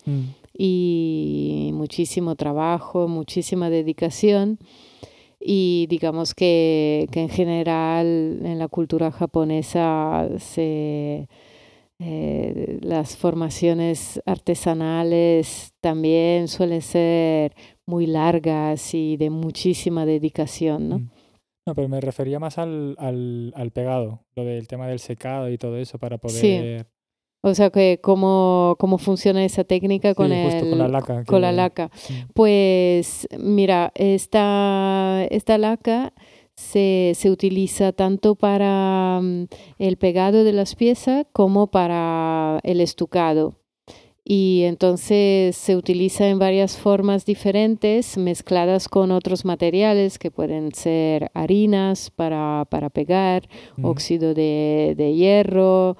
[0.61, 4.59] y muchísimo trabajo, muchísima dedicación.
[5.41, 11.29] Y digamos que, que en general en la cultura japonesa se,
[12.01, 17.55] eh, las formaciones artesanales también suelen ser
[17.87, 20.99] muy largas y de muchísima dedicación, ¿no?
[20.99, 21.11] Mm.
[21.67, 25.59] No, pero me refería más al, al, al pegado, lo del tema del secado y
[25.59, 26.41] todo eso para poder...
[26.81, 26.87] Sí.
[27.41, 31.25] O sea, que cómo, cómo funciona esa técnica con, Sí, el, con la laca.
[31.25, 31.91] con la que- laca.
[32.35, 36.13] Pues mira, esta, esta laca
[36.57, 39.45] se, se utiliza tanto para mm,
[39.79, 43.55] el pegado de las piezas como para el estucado.
[44.31, 51.31] Y entonces se utiliza en varias formas diferentes, mezcladas con otros materiales que pueden ser
[51.33, 53.49] harinas para, para pegar,
[53.81, 55.97] óxido de, de hierro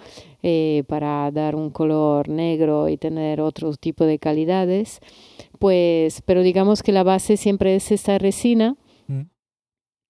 [0.49, 5.01] eh, para dar un color negro y tener otro tipo de calidades.
[5.59, 8.77] Pues, pero digamos que la base siempre es esta resina
[9.09, 9.23] Mm.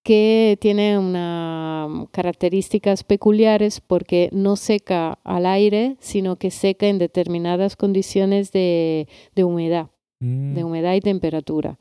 [0.04, 7.76] que tiene unas características peculiares porque no seca al aire, sino que seca en determinadas
[7.76, 9.88] condiciones de, de humedad
[10.20, 10.66] de Mm.
[10.66, 11.78] humedad y temperatura.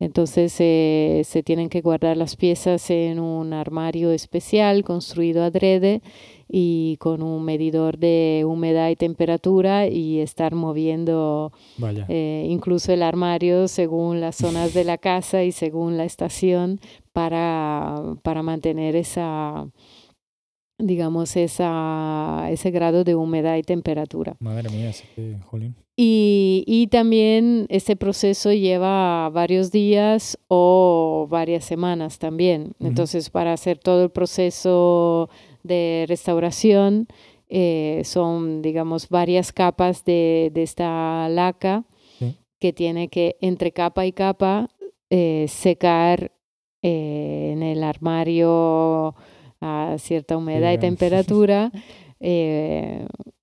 [0.00, 6.02] Entonces eh, se tienen que guardar las piezas en un armario especial construido adrede
[6.48, 11.52] y con un medidor de humedad y temperatura y estar moviendo
[12.08, 16.80] eh, incluso el armario según las zonas de la casa y según la estación
[17.12, 19.68] para, para mantener esa,
[20.78, 24.36] digamos, esa, ese grado de humedad y temperatura.
[24.40, 25.04] Madre mía, sí
[25.44, 25.74] jolín.
[26.00, 32.74] Y, y también este proceso lleva varios días o varias semanas también.
[32.78, 35.28] Entonces, para hacer todo el proceso
[35.68, 37.06] de restauración,
[37.48, 41.84] eh, son, digamos, varias capas de, de esta laca
[42.18, 42.34] Sí.
[42.58, 44.68] que tiene que, entre capa y capa,
[45.10, 46.32] eh, secar
[46.82, 49.14] eh, en el armario
[49.60, 51.70] a cierta humedad y temperatura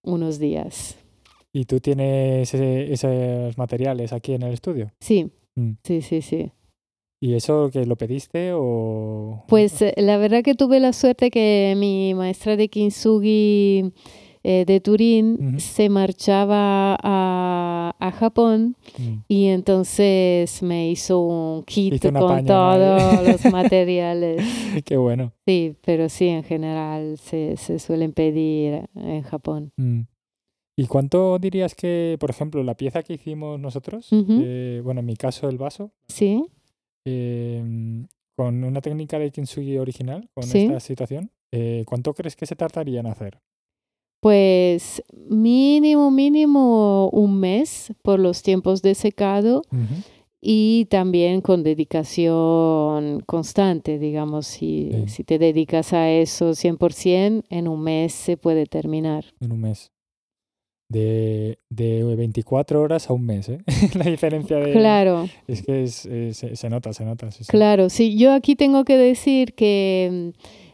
[0.04, 0.98] unos días.
[1.54, 4.92] ¿Y tú tienes ese- esos materiales aquí en el estudio?
[5.00, 5.72] Sí, Mm.
[5.84, 6.52] sí, sí, sí.
[7.19, 9.43] ¿Y eso que lo pediste o...?
[9.47, 13.91] Pues eh, la verdad que tuve la suerte que mi maestra de kintsugi
[14.43, 19.15] eh, de Turín se marchaba a, a Japón Mm.
[19.28, 24.41] y entonces me hizo un kit Hizo con todos los materiales.
[24.86, 25.34] Qué bueno.
[25.47, 29.71] Sí, pero sí, en general se, se suelen pedir en Japón.
[29.78, 30.01] Mm.
[30.78, 35.15] ¿Y cuánto dirías que, por ejemplo, la pieza que hicimos nosotros, eh, bueno, en mi
[35.15, 36.43] caso el vaso, Sí,
[37.06, 40.65] em, con una técnica de kintsugi original, con Sí.
[40.65, 43.39] esta situación, eh, ¿cuánto crees que se tardaría en hacer?
[44.22, 49.62] pues mínimo, mínimo un mes por los tiempos de secado.
[50.41, 55.08] Y también con dedicación constante, digamos, si, Sí.
[55.10, 59.26] si te dedicas a eso 100%, en un mes se puede terminar.
[59.41, 59.91] En un mes.
[60.88, 63.58] De, de 24 horas a un mes, ¿eh?
[63.95, 64.71] La diferencia de...
[64.71, 67.32] Claro, Es que es- eh, se, se nota, se nota.
[67.32, 67.50] sí, sí.
[67.50, 67.89] claro.
[67.89, 70.32] Sí, yo aquí tengo que decir que,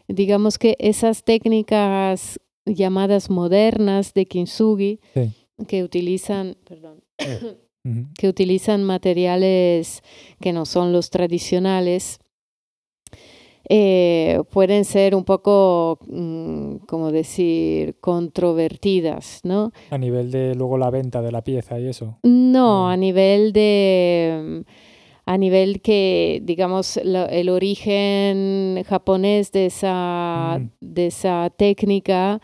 [0.08, 5.30] mm, digamos que esas técnicas llamadas modernas de kintsugi, Sí.
[5.66, 7.02] que utilizan, perdón,
[8.18, 10.02] que utilizan materiales
[10.40, 12.18] que no son los tradicionales,
[13.68, 19.72] eh, pueden ser un poco, mm, como decir, controvertidas, ¿no?
[19.90, 22.18] A nivel de luego la venta de la pieza y eso.
[22.22, 22.88] No, Mm.
[22.90, 24.64] a nivel de,
[25.24, 30.70] a nivel que, digamos, lo- el origen japonés de esa, Mm.
[30.80, 32.40] de esa técnica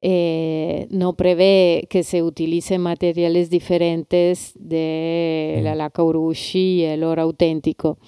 [0.00, 5.78] eh, no prevé que se utilicen materiales diferentes de la Sí.
[5.78, 7.98] laca urushi y el oro auténtico.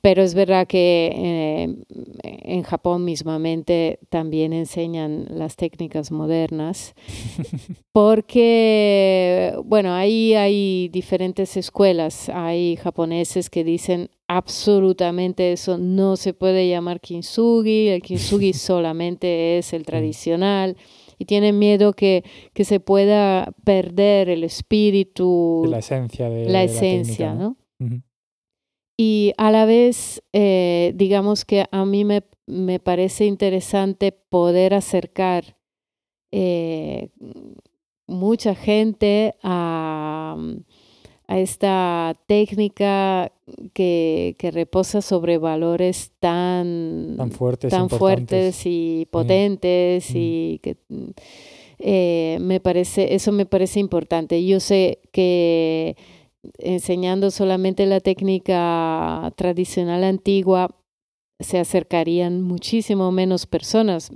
[0.00, 1.76] Pero es verdad que eh,
[2.22, 6.94] en Japón mismamente también enseñan las técnicas modernas
[7.92, 12.28] porque, bueno, ahí hay diferentes escuelas.
[12.28, 19.72] Hay japoneses que dicen absolutamente eso no se puede llamar kintsugi, el kintsugi solamente es
[19.72, 20.76] el tradicional.
[21.20, 27.32] Y tienen miedo que, que se pueda perder el espíritu, la esencia de la esencia,
[27.32, 27.56] técnica, ¿no?
[29.00, 35.56] Y a la vez, eh, digamos que a mí me, me parece interesante poder acercar
[36.32, 37.08] eh,
[38.08, 40.36] mucha gente a,
[41.28, 43.30] a esta técnica
[43.72, 50.16] que, que reposa sobre valores tan, Tan fuertes, tan fuertes y potentes Mm.
[50.16, 50.76] y que
[51.78, 54.44] eh, me parece eso me parece importante.
[54.44, 55.96] Yo sé que
[56.58, 60.68] enseñando solamente la técnica tradicional antigua
[61.40, 64.10] se acercarían muchísimo menos personas.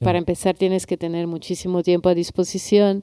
[0.00, 3.02] Para empezar, tienes que tener muchísimo tiempo a disposición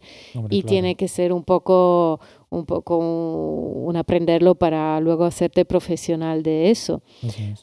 [0.50, 6.72] y tiene que ser un poco, un poco un aprenderlo para luego hacerte profesional de
[6.72, 7.04] eso.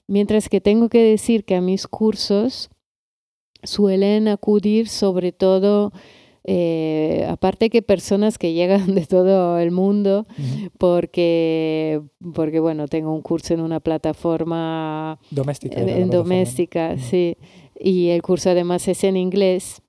[0.06, 2.68] Mientras que tengo que decir que a mis cursos
[3.62, 5.92] suelen acudir sobre todo
[6.45, 10.26] eh, aparte que personas que llegan de todo el mundo,
[10.78, 12.03] porque,
[12.34, 17.36] porque, bueno, tengo un curso en una plataforma doméstica, en, doméstica, sí,
[17.78, 19.82] y el curso además es en inglés.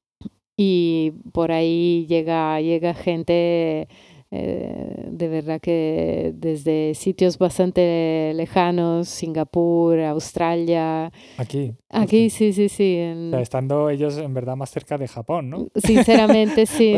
[0.55, 3.87] Y por ahí llega, llega gente
[4.35, 11.11] eh, de verdad que desde sitios bastante lejanos, Singapur, Australia.
[11.37, 11.75] Aquí.
[11.89, 12.97] Aquí, sí, sí, sí.
[13.39, 15.67] estando ellos en verdad más cerca de Japón, ¿no?
[15.75, 16.97] Sinceramente, sí.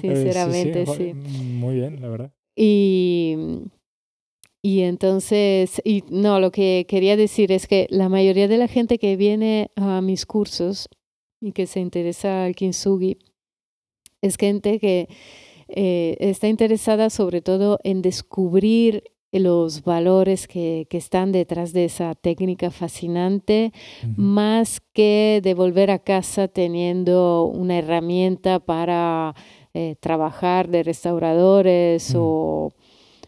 [0.00, 2.32] Sinceramente, sí, Muy bien, la verdad.
[2.56, 3.36] Y,
[4.62, 8.96] y entonces, y no, lo que quería decir es que la mayoría de la gente
[8.96, 10.88] que viene a mis cursos
[11.38, 13.18] y que se interesa al kintsugi
[14.22, 15.08] es gente que
[15.68, 22.14] eh, está interesada sobre todo en descubrir los valores que, que, están detrás de esa
[22.14, 23.72] técnica fascinante,
[24.16, 29.34] más que de volver a casa teniendo una herramienta para
[29.74, 32.72] eh, trabajar de restauradores o,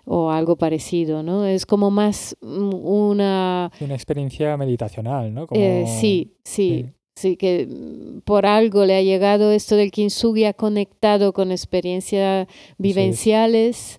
[0.05, 1.45] o, algo parecido, ¿no?
[1.45, 3.71] Es como más una...
[3.81, 5.47] Una experiencia meditacional, ¿no?
[5.51, 6.87] Eh, sí, sí, Sí,
[7.39, 12.47] que mm, por algo le ha llegado esto del kintsugi, ha conectado con experiencias
[12.79, 13.97] vivenciales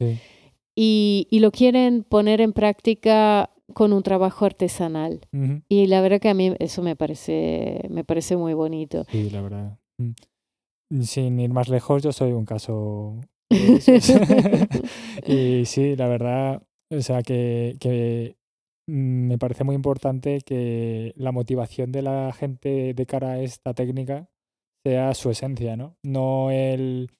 [0.76, 5.20] Y, y, lo quieren poner en práctica con un trabajo artesanal.
[5.67, 9.05] Y la verdad que a mí eso me parece, me parece muy bonito.
[9.11, 9.78] Sí, la verdad.
[9.97, 11.01] Mm.
[11.03, 13.20] Sin ir más lejos, yo soy un caso.
[15.28, 18.36] y sí, la verdad, o sea, que, que
[18.90, 24.30] me parece muy importante que la motivación de la gente de cara a esta técnica
[24.84, 25.96] sea su esencia, ¿no?
[26.04, 27.12] No el,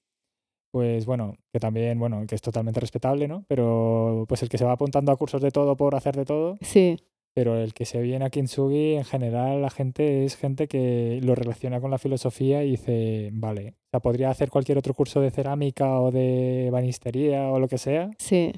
[0.72, 3.46] pues bueno, que también, bueno, que es totalmente respetable, ¿no?
[3.48, 6.58] Pero pues el que se va apuntando a cursos de todo por hacer de todo.
[6.62, 6.98] Sí.
[7.36, 11.36] Pero el que se viene a Kintsugi, en general, la gente es gente que lo
[11.36, 15.30] relaciona con la filosofía y dice, vale, o sea, podría hacer cualquier otro curso de
[15.30, 18.10] cerámica o de banistería o lo que sea.
[18.18, 18.52] Sí.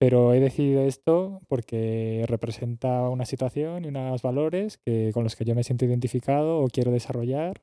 [0.00, 5.44] Pero he decidido esto porque representa una situación y unos valores que, con los que
[5.44, 7.60] yo me siento identificado o quiero desarrollar.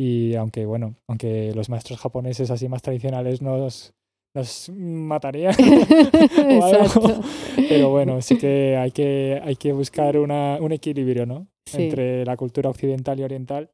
[0.00, 3.92] Y aunque, bueno, aunque los maestros japoneses así más tradicionales nos,
[4.34, 5.54] nos matarían
[6.58, 7.20] o algo,
[7.68, 11.48] pero bueno, sí que hay que, hay que buscar una, un equilibrio, ¿no?
[11.74, 13.70] Entre la cultura occidental y oriental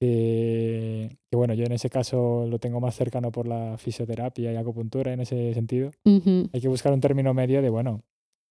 [0.00, 5.12] que, bueno, yo en ese caso lo tengo más cercano por la fisioterapia y acupuntura
[5.12, 5.90] en ese sentido.
[6.04, 8.02] Hay que buscar un término medio de, bueno,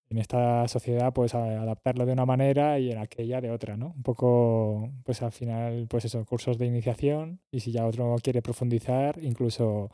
[0.09, 3.93] en esta sociedad pues adaptarlo de una manera y en aquella de otra, ¿no?
[3.95, 8.41] Un poco, pues al final, pues eso, cursos de iniciación y si ya otro quiere
[8.41, 9.89] profundizar, incluso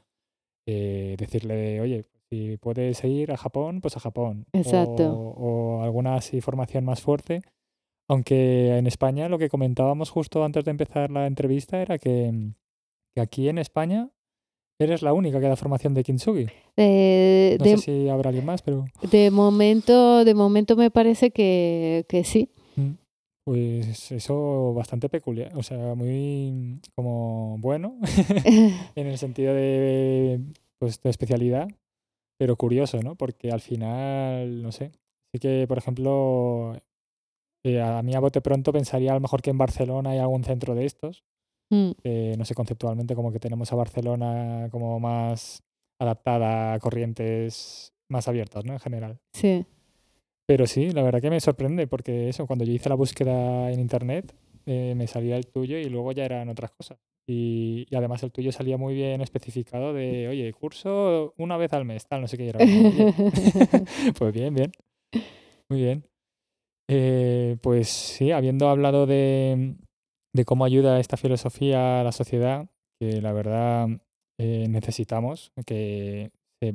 [0.67, 4.45] eh, decirle, oye, si puedes ir a Japón, pues a Japón.
[4.53, 5.11] Exacto.
[5.11, 7.41] O, o alguna así formación más fuerte
[8.09, 12.53] aunque en España lo que comentábamos justo antes de empezar la entrevista era que,
[13.15, 14.09] aquí en España
[14.79, 16.47] eres la única que da formación de kintsugi.
[16.75, 18.85] Eh, no sé si habrá alguien más, pero...
[19.11, 22.49] De momento, de momento me parece que, sí.
[22.75, 22.93] Mm,
[23.45, 27.97] pues eso bastante peculiar, o sea, muy como bueno
[28.95, 30.39] en el sentido de,
[30.79, 31.67] pues, de especialidad,
[32.39, 33.15] pero curioso, ¿no?
[33.15, 34.93] Porque al final, no sé,
[35.31, 36.73] sí que, por ejemplo,
[37.63, 40.43] eh, a mí a bote pronto pensaría a lo mejor que en Barcelona hay algún
[40.43, 41.23] centro de estos.
[41.71, 41.91] Mm.
[42.35, 45.61] no sé, conceptualmente como que tenemos a Barcelona como más
[45.99, 48.73] adaptada a corrientes más abiertas, ¿no?
[48.73, 49.19] En general.
[49.33, 49.65] Sí.
[50.47, 53.79] Pero sí, la verdad que me sorprende porque eso, cuando yo hice la búsqueda en
[53.79, 54.33] internet,
[54.65, 56.97] eh, me salía el tuyo y luego ya eran otras cosas.
[57.27, 62.07] Y, además el tuyo salía muy bien especificado de, oye, curso una vez al mes,
[62.07, 62.49] tal, no sé qué.
[62.49, 62.59] Era.
[64.17, 64.71] pues bien, bien.
[65.69, 66.08] Muy bien.
[66.91, 69.75] Eh, pues sí, habiendo hablado de,
[70.47, 72.67] cómo ayuda esta filosofía a la sociedad,
[72.99, 73.87] que la verdad
[74.39, 76.73] eh, necesitamos que se,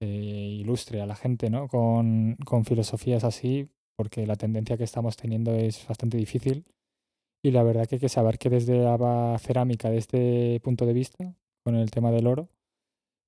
[0.00, 1.68] ilustre a la gente ¿no?
[1.68, 6.64] con, filosofías así, porque la tendencia que estamos teniendo es bastante difícil.
[7.44, 11.36] Y la verdad que que saber que desde la cerámica, de este punto de vista,
[11.64, 12.48] con el tema del oro,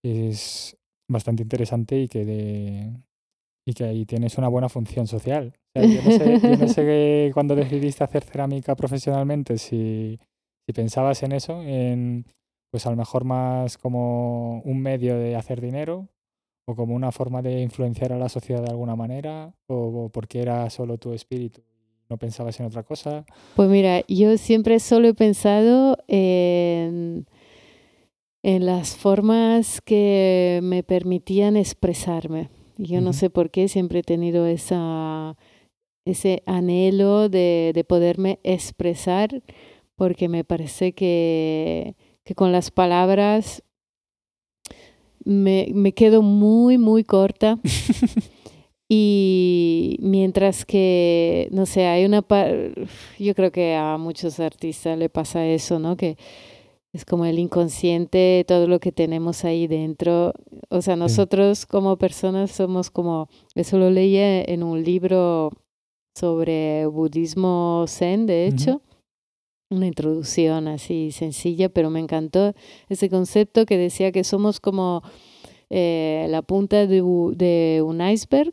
[0.05, 0.77] es
[1.09, 2.93] bastante interesante y que, de,
[3.65, 8.75] y que ahí tienes una buena función social yo no sé, cuando decidiste hacer cerámica
[8.75, 10.19] profesionalmente, si,
[10.67, 12.27] si pensabas en eso, en
[12.71, 16.09] pues a lo mejor más como un medio de hacer dinero
[16.67, 20.71] o como una forma de influenciar a la sociedad de alguna manera o, porque era
[20.71, 21.63] solo tu espíritu
[22.11, 23.25] no pensabas en otra cosa?
[23.55, 27.25] Pues mira, yo siempre solo he pensado en,
[28.43, 32.51] en las formas que me permitían expresarme.
[32.79, 35.37] Yo no sé por qué siempre he tenido esa,
[36.05, 39.43] ese anhelo de, de poderme expresar,
[39.97, 41.95] porque me parece que,
[42.25, 43.63] que con las palabras
[45.25, 47.59] me, me quedo muy, muy corta.
[48.93, 52.27] Y mientras que, no sé, hay una...
[53.21, 55.97] Yo creo que a muchos artistas le pasa eso, ¿no?
[55.97, 56.17] Que
[56.93, 60.33] es como el inconsciente, todo lo que tenemos ahí dentro.
[60.71, 63.29] O sea, nosotros como personas somos como...
[63.55, 65.53] Eso lo leí en un libro
[66.15, 68.83] sobre budismo zen, de hecho.
[69.71, 72.55] Una introducción así sencilla, pero me encantó
[72.89, 75.03] ese concepto que decía que somos como
[75.71, 78.53] eh, la punta de, un iceberg.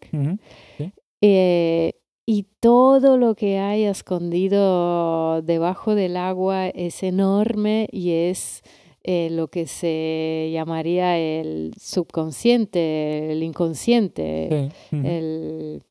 [1.22, 1.94] Eh,
[2.28, 8.62] y todo lo que hay escondido debajo del agua es enorme y es
[9.04, 14.70] eh, lo que se llamaría el subconsciente, el inconsciente.
[14.92, 15.82] el,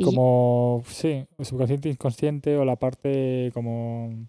[0.00, 4.28] como, sí, el subconsciente inconsciente o la parte como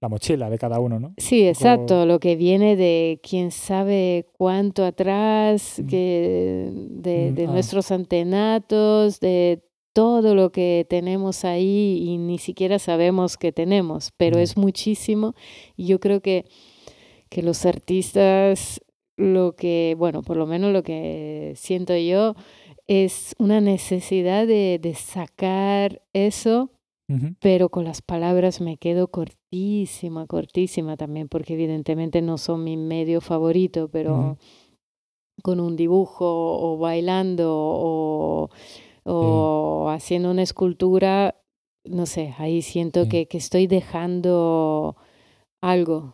[0.00, 1.14] la mochila de cada uno, ¿no?
[1.16, 7.50] Sí, exacto, lo que viene de quién sabe cuánto atrás, que de, de ah.
[7.50, 14.38] nuestros antenatos, de todo lo que tenemos ahí y ni siquiera sabemos que tenemos, pero
[14.38, 15.34] es muchísimo.
[15.76, 16.44] Y yo creo que,
[17.28, 18.80] que los artistas,
[19.16, 22.36] lo que, bueno, por lo menos lo que siento yo,
[22.88, 26.72] es una necesidad de, de sacar eso
[27.40, 33.22] pero con las palabras me quedo cortísima, cortísima también, porque evidentemente no son mi medio
[33.22, 34.36] favorito, pero
[35.42, 38.50] con un dibujo o bailando o,
[39.04, 41.34] o haciendo una escultura,
[41.84, 44.96] no sé, ahí siento que, que, estoy dejando
[45.62, 46.12] algo,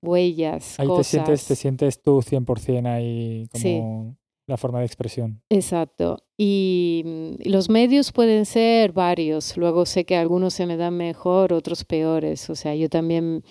[0.00, 1.06] huellas, ahí cosas.
[1.06, 4.16] te sientes, te sientes tú 100% ahí como
[4.48, 5.40] la forma de expresión.
[5.50, 6.24] Exacto.
[6.36, 9.56] Y mm, los medios pueden ser varios.
[9.56, 12.48] Luego sé que algunos se me dan mejor, otros peores.
[12.50, 13.44] O sea, yo también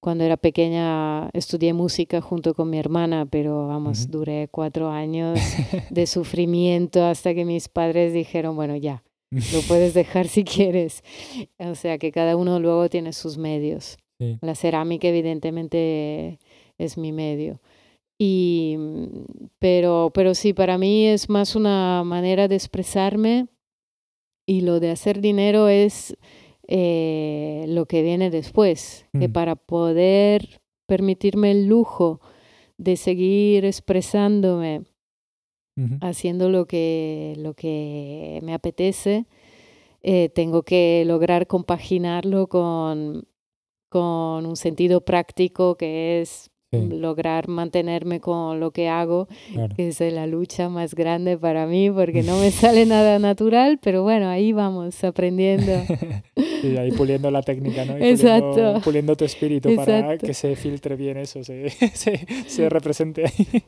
[0.00, 5.38] cuando era pequeña estudié música junto con mi hermana, pero vamos, duré cuatro años
[5.90, 11.04] de sufrimiento hasta que mis padres dijeron, bueno, ya, lo puedes dejar si quieres.
[11.58, 13.98] O sea, que cada uno luego tiene sus medios.
[14.42, 16.38] La cerámica evidentemente
[16.76, 17.58] es mi medio.
[18.22, 18.76] Y,
[19.58, 23.46] pero, pero sí, para mí es más una manera de expresarme
[24.44, 26.18] y lo de hacer dinero es
[26.68, 29.32] eh, lo que viene después, que mm.
[29.32, 32.20] para poder permitirme el lujo
[32.76, 34.82] de seguir expresándome,
[36.02, 39.24] haciendo lo que, lo que me apetece,
[40.02, 43.26] eh, tengo que lograr compaginarlo con,
[43.88, 49.26] con un sentido práctico que es lograr mantenerme con lo que hago,
[49.76, 54.02] que es la lucha más grande para mí porque no me sale nada natural, pero
[54.02, 55.72] bueno, ahí vamos aprendiendo.
[56.62, 57.96] y ahí puliendo la técnica, ¿no?
[57.96, 58.80] Exacto.
[58.84, 61.70] Puliendo, tu espíritu para que se filtre bien eso, se,
[62.46, 63.62] se, represente ahí.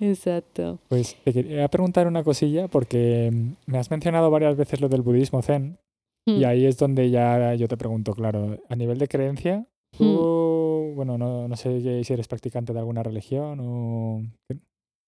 [0.00, 0.78] Exacto.
[0.88, 3.32] Pues te quería preguntar una cosilla porque
[3.64, 5.78] me has mencionado varias veces lo del budismo zen
[6.26, 6.44] y hmm.
[6.44, 10.94] ahí es donde ya yo te pregunto, claro, a nivel de creencia, Tú, hmm.
[10.96, 14.22] bueno, no, no sé si eres practicante de alguna religión o...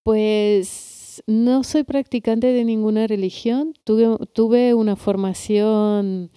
[0.02, 3.72] Pues no soy practicante de ninguna religión.
[3.84, 6.30] Tuve, tuve una formación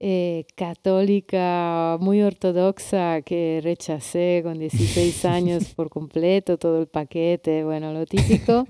[0.00, 7.92] eh, católica muy ortodoxa que rechacé con 16 años por completo, todo el paquete, bueno,
[7.92, 8.66] lo típico.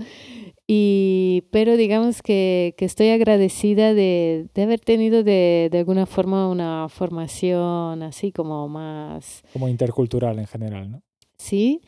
[0.66, 6.48] Y, pero digamos que, que estoy agradecida de, de haber tenido de, de, alguna forma
[6.48, 9.42] una formación así como más...
[9.52, 11.02] Como intercultural en general, ¿no?
[11.36, 11.82] Sí.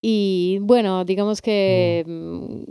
[0.00, 2.62] Y bueno, digamos que, mm,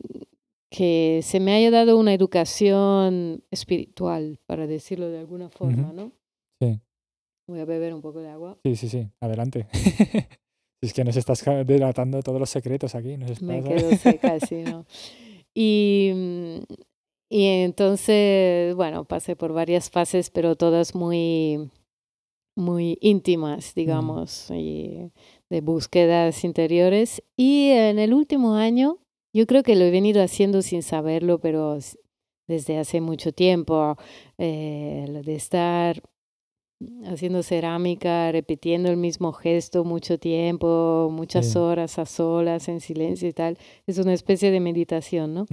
[0.70, 6.12] que se me haya dado una educación espiritual, para decirlo de alguna forma, ¿no?
[6.60, 6.82] Sí.
[7.48, 8.58] Voy a beber un poco de agua.
[8.64, 9.08] Sí, sí, sí.
[9.22, 9.68] Adelante.
[10.82, 13.16] Es que nos estás delatando todos los secretos aquí.
[13.42, 14.86] Me quedo seca, sí, ¿no?
[15.54, 16.58] Y, mm,
[17.30, 21.70] y entonces, bueno, pasé por varias fases, pero todas muy,
[22.56, 23.80] muy íntimas, mm.
[23.80, 25.12] digamos, y
[25.50, 27.24] de búsquedas interiores.
[27.38, 28.98] Y en el último año,
[29.34, 31.78] yo creo que lo he venido haciendo sin saberlo, pero
[32.48, 33.98] desde hace mucho tiempo,
[34.38, 36.02] eh, de estar
[37.06, 43.34] haciendo cerámica, repitiendo el mismo gesto mucho tiempo, muchas horas a solas, en silencio y
[43.34, 43.58] tal.
[43.88, 45.46] Es una especie de meditación, ¿no?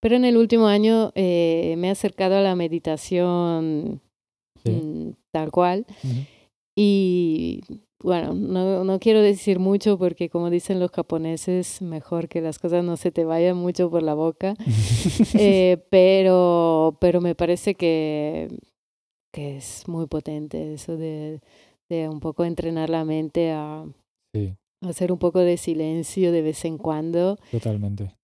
[0.00, 4.00] Pero en el último año eh, me he acercado a la meditación
[4.64, 5.86] mm, tal cual.
[6.76, 7.60] Y
[8.02, 12.82] bueno, no, no, quiero decir mucho porque como dicen los japoneses, mejor que las cosas
[12.82, 14.54] no se te vayan mucho por la boca.
[15.34, 18.48] eh, pero, pero me parece que,
[19.32, 21.40] que es muy potente eso de,
[21.88, 23.84] de un poco entrenar la mente a,
[24.82, 27.38] hacer un poco de silencio de vez en cuando.
[27.50, 28.14] Totalmente.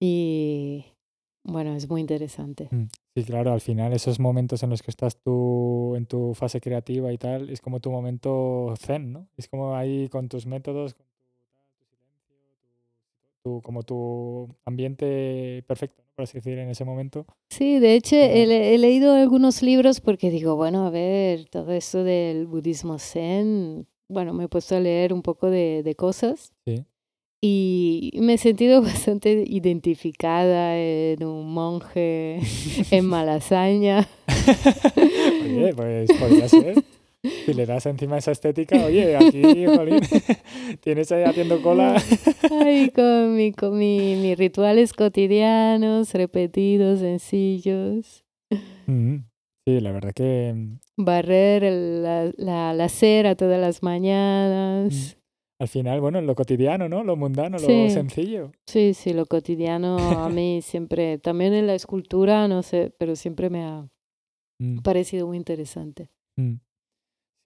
[0.00, 0.84] Y
[1.44, 2.68] bueno, es muy interesante.
[2.70, 6.60] Mm, sí, claro, al final esos momentos en los que estás tú en tu fase
[6.60, 9.28] creativa y tal, es como tu momento zen, ¿no?
[9.36, 11.06] Es como ahí con tus métodos, con
[13.42, 17.26] silencio, como tu ambiente perfecto, por así decir, en ese momento.
[17.50, 22.04] Sí, de hecho he, he, leído algunos libros porque digo, bueno, a ver, todo eso
[22.04, 26.52] del budismo zen, bueno, me he puesto a leer un poco de, de cosas.
[26.66, 26.84] Sí.
[27.40, 32.40] Y me he sentido bastante identificada en un monje
[32.90, 34.08] en Malasaña.
[35.44, 36.84] oye, pues podría ser.
[37.22, 40.00] Si le das encima esa estética, oye, aquí, jolín,
[40.80, 42.00] tienes ahí haciendo cola.
[42.50, 48.24] Ay, con, mi, con mi, mis rituales cotidianos, repetidos, sencillos.
[48.86, 49.16] Mm,
[49.66, 50.52] sí, la verdad que...
[50.54, 55.16] Mm, Barrer la, la, la acera todas las mañanas.
[55.16, 55.18] Mm
[55.60, 57.02] al final, bueno, lo cotidiano, ¿no?
[57.02, 58.52] Lo mundano, lo sencillo.
[58.64, 63.50] Sí, sí, lo cotidiano a mí siempre, también en la escultura, no sé, pero siempre
[63.50, 63.88] me ha
[64.84, 66.10] parecido muy interesante.
[66.36, 66.54] Mm.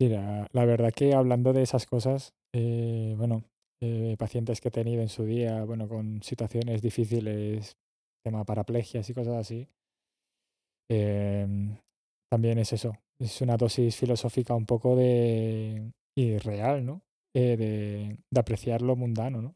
[0.03, 3.45] Sí, la, verdad que hablando de esas cosas, eh, bueno,
[3.81, 7.77] eh, pacientes que he tenido en su día, bueno, con situaciones difíciles,
[8.25, 9.69] tema paraplegias y cosas así,
[10.91, 11.77] em,
[12.29, 15.93] también es eso, es una dosis filosófica un poco de...
[16.17, 17.03] y real, ¿no?
[17.35, 19.55] Eh, de, de, apreciar lo mundano, ¿no?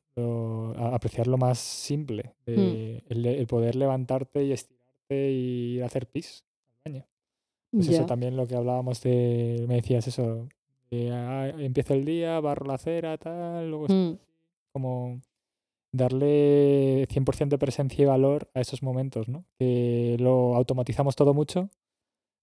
[0.94, 3.10] apreciar lo más simple, mm.
[3.10, 6.45] el, poder levantarte y estirarte y hacer pis.
[7.76, 10.48] Pues eso también lo que hablábamos de, me decías eso,
[11.12, 14.18] ah, empiezo el día, barro la cera, tal, luego mm.
[14.72, 15.20] como
[15.92, 19.44] darle 100% de presencia y valor a esos momentos, ¿no?
[19.58, 21.70] Que lo automatizamos todo mucho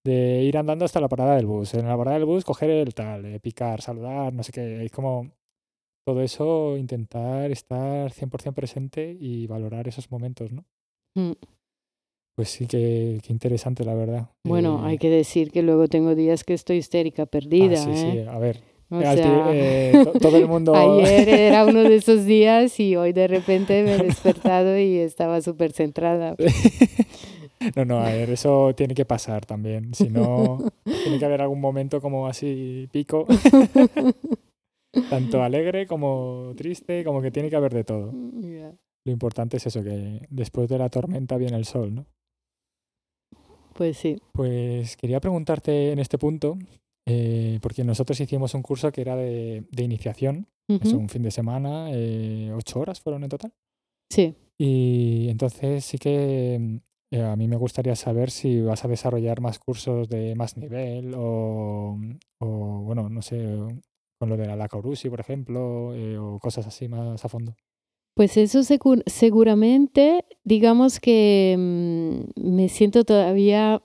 [0.04, 1.74] de ir andando hasta la parada del bus.
[1.74, 4.86] En la parada del bus, coger el tal, eh, picar, saludar, no sé qué.
[4.86, 5.32] Es como
[6.06, 10.66] todo eso, intentar estar 100% presente y valorar esos momentos, ¿no?
[11.16, 11.32] Mm.
[12.36, 14.30] Pues sí, que, interesante, la verdad.
[14.44, 17.76] Bueno, hay eh, que decir que luego tengo días que estoy histérica, perdida.
[17.76, 18.28] Ah, sí, sí, ¿eh?
[18.28, 18.62] a ver.
[18.94, 20.76] Eh, todo el mundo.
[20.76, 25.42] Ayer era uno de esos días y hoy de repente me he despertado y estaba
[25.42, 26.36] súper centrada.
[27.78, 29.94] No, no, a ver, eso tiene que pasar también.
[29.94, 33.26] Si no, tiene que haber algún momento como así pico.
[35.10, 38.12] Tanto alegre como triste, como que tiene que haber de todo.
[38.12, 42.06] Lo importante es eso, que después de la tormenta viene el sol, ¿no?
[43.74, 44.22] Pues sí.
[44.32, 46.58] Pues quería preguntarte en este punto,
[47.06, 51.90] eh, porque nosotros hicimos un curso que era de, iniciación, es un fin de semana,
[51.92, 53.54] eh, ocho horas fueron en total.
[54.10, 54.36] Sí.
[54.58, 59.60] Y entonces sí que eh, a mí me gustaría saber si vas a desarrollar más
[59.60, 61.98] cursos de más nivel o,
[62.40, 63.58] bueno, no sé,
[64.20, 67.56] con lo de la Lacorusi, por ejemplo, o cosas así más a fondo.
[68.14, 68.62] Pues eso
[69.08, 73.82] seguramente, digamos que mm, me siento todavía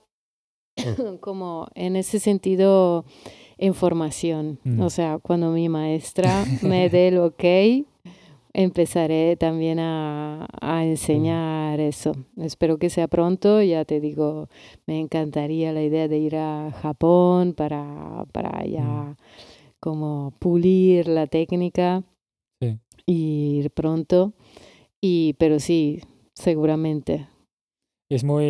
[1.19, 3.05] como en ese sentido
[3.57, 4.59] en formación.
[4.65, 4.89] O mm.
[4.89, 7.43] sea, cuando mi maestra me dé el ok,
[8.53, 12.13] empezaré también a, a, enseñar eso.
[12.37, 14.47] Espero que sea pronto, ya te digo,
[14.85, 19.15] me encantaría la idea de ir a Japón para, para ya mm.
[19.79, 22.03] como pulir la técnica.
[23.09, 24.33] Y ir pronto.
[25.01, 26.01] Y, pero sí,
[26.35, 27.27] seguramente.
[28.07, 28.45] Es muy,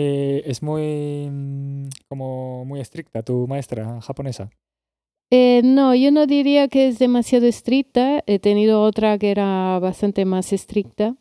[0.45, 4.49] es muy, mm, como muy estricta tu maestra japonesa.
[5.32, 8.22] Eh, no, yo no diría que es demasiado estricta.
[8.26, 11.16] He tenido otra que era bastante más estricta,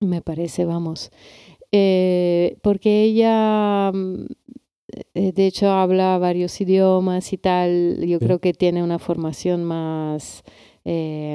[0.00, 1.10] me parece, vamos.
[1.70, 4.26] Eh, porque ella, mm,
[5.14, 8.04] eh, de hecho, habla varios idiomas y tal.
[8.06, 10.42] Yo creo que tiene una formación más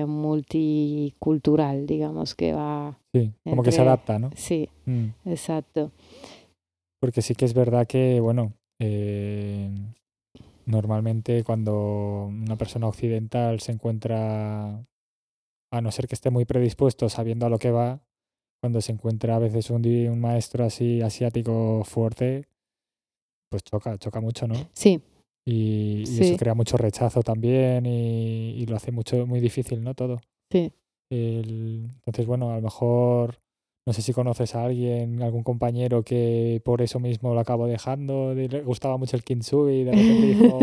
[0.08, 2.98] multicultural, digamos, que va...
[3.14, 4.32] Sí, como que se adapta, ¿no?
[4.36, 5.08] Sí, mm.
[5.26, 5.92] exacto.
[7.00, 8.54] Porque sí que es verdad que, bueno,
[10.66, 14.86] Normalmente cuando una persona occidental se encuentra,
[15.72, 18.02] a no ser que esté muy predispuesto sabiendo a lo que va,
[18.62, 22.48] cuando se encuentra a veces un, un maestro así asiático fuerte,
[23.50, 24.56] pues choca, choca mucho, ¿no?
[24.74, 25.02] Sí.
[25.46, 29.94] Y, eso crea mucho rechazo también y, lo hace mucho, muy difícil, ¿no?
[29.94, 30.22] Todo.
[30.52, 30.72] Sí.
[31.10, 33.40] entonces, bueno, a lo mejor
[33.86, 38.34] No sé si conoces a alguien, algún compañero que por eso mismo lo acabó dejando,
[38.34, 40.60] le gustaba mucho el kintsugi y de repente dijo,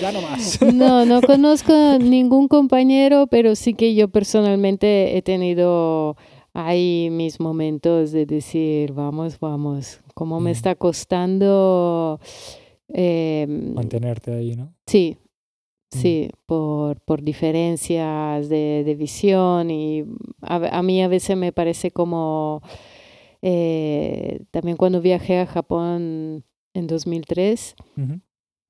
[0.00, 0.60] ya no más.
[0.72, 6.16] No, no conozco ningún compañero, pero sí que yo personalmente he tenido
[6.54, 12.20] ahí mis momentos de decir, vamos, vamos, cómo me está costando...
[12.88, 14.74] Em, Mantenerte ahí, ¿no?
[14.86, 15.16] Sí,
[15.92, 20.04] Sí, por, por diferencias de, de visión y
[20.40, 22.62] a, a, mí a veces me parece como
[23.42, 27.76] eh, también cuando viajé a Japón en 2003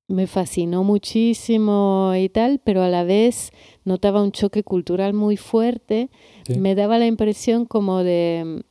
[0.09, 3.51] me fascinó muchísimo y tal, pero a la vez
[3.85, 6.11] notaba un choque cultural muy fuerte.
[6.59, 8.63] Me daba la impresión como de,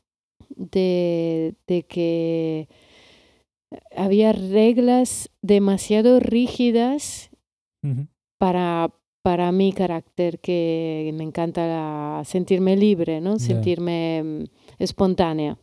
[0.56, 2.68] de, de que
[3.96, 7.32] había reglas demasiado rígidas
[8.38, 8.94] para,
[9.24, 13.40] para mi carácter, que me encanta sentirme libre, ¿no?
[13.40, 14.44] sentirme mm,
[14.80, 15.58] espontánea.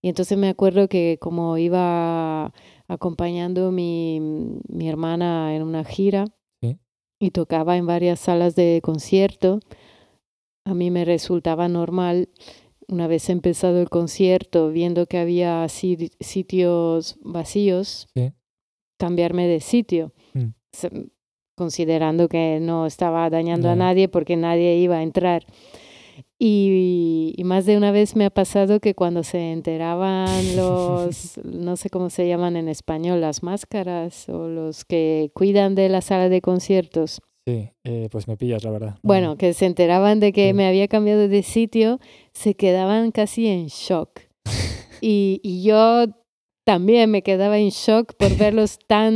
[0.00, 2.52] Y entonces me acuerdo que como iba
[2.86, 4.20] acompañando mi,
[4.68, 6.26] mi hermana en una gira
[7.20, 9.60] y tocaba en varias salas de concierto,
[10.64, 12.28] a mí me resultaba normal,
[12.88, 18.08] una vez empezado el concierto, viendo que había sitios vacíos,
[18.98, 20.12] cambiarme de sitio.
[20.34, 20.48] Mm
[21.58, 25.44] considerando que no estaba dañando a nadie porque nadie iba a entrar.
[26.38, 31.90] Y, más de una vez me ha pasado que cuando se enteraban los, no sé
[31.90, 36.40] cómo se llaman en español, las máscaras o los que cuidan de la sala de
[36.40, 37.20] conciertos.
[37.48, 38.98] Sí, eh, pues me pillas, la verdad.
[39.02, 41.98] Bueno, que se enteraban de que me había cambiado de sitio,
[42.34, 44.20] se quedaban casi en shock.
[45.00, 46.06] Y, y yo
[46.64, 49.14] también me quedaba en shock por verlos tan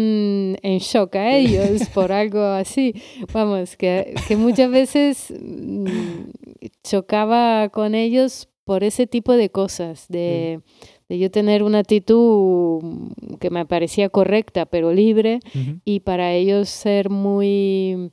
[0.62, 2.94] en shock a ellos por algo así.
[3.34, 5.84] Vamos, que, que muchas veces mm,
[6.84, 10.60] chocaba con ellos por ese tipo de cosas, de,
[11.08, 12.80] de, yo tener una actitud
[13.42, 15.40] que me parecía correcta, pero libre,
[15.84, 18.12] y para ellos ser muy,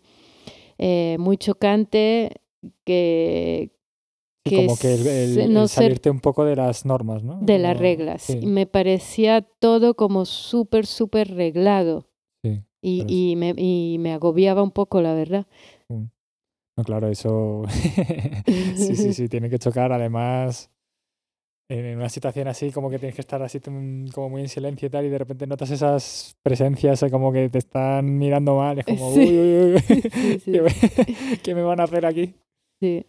[0.79, 2.41] eh, muy chocante
[2.83, 3.69] que,
[4.43, 7.37] como que el, salirte un poco de las normas, ¿no?
[7.41, 8.27] De las reglas.
[8.31, 12.09] Y me parecía todo como súper, súper reglado.
[12.43, 12.63] Sí.
[12.81, 15.45] Y, y, me, y me agobiaba un poco, la verdad.
[15.89, 16.05] Mm.
[16.75, 17.63] No, claro, eso
[18.47, 19.91] sí, sí, sí, tiene que chocar.
[19.91, 20.71] Además,
[21.69, 24.89] en una situación así, como que tienes que estar así como muy en silencio y
[24.89, 28.85] tal, y de repente notas esas presencias eh, como que te están mirando mal, es
[28.85, 30.59] como, uy, uy, uy,
[31.43, 32.33] ¿qué me van a hacer aquí?
[32.81, 33.05] Sí.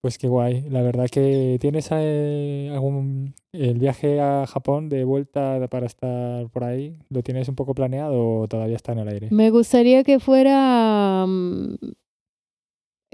[0.00, 0.60] Pues qué guay.
[0.68, 6.62] La verdad que tienes eh, algún el viaje a Japón de vuelta para estar por
[6.62, 9.28] ahí, ¿lo tienes un poco planeado o todavía está en el aire?
[9.30, 11.76] Me gustaría que fuera mm,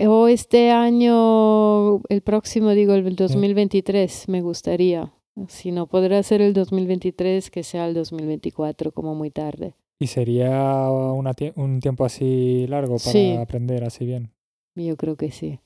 [0.07, 5.13] o este año, el próximo, digo, el 2023, me gustaría.
[5.49, 9.75] Si no podrá ser el 2023, que sea el 2024, como muy tarde.
[9.99, 14.31] ¿Y sería un tiempo así largo para aprender así bien?
[14.75, 15.61] Yo creo que sí.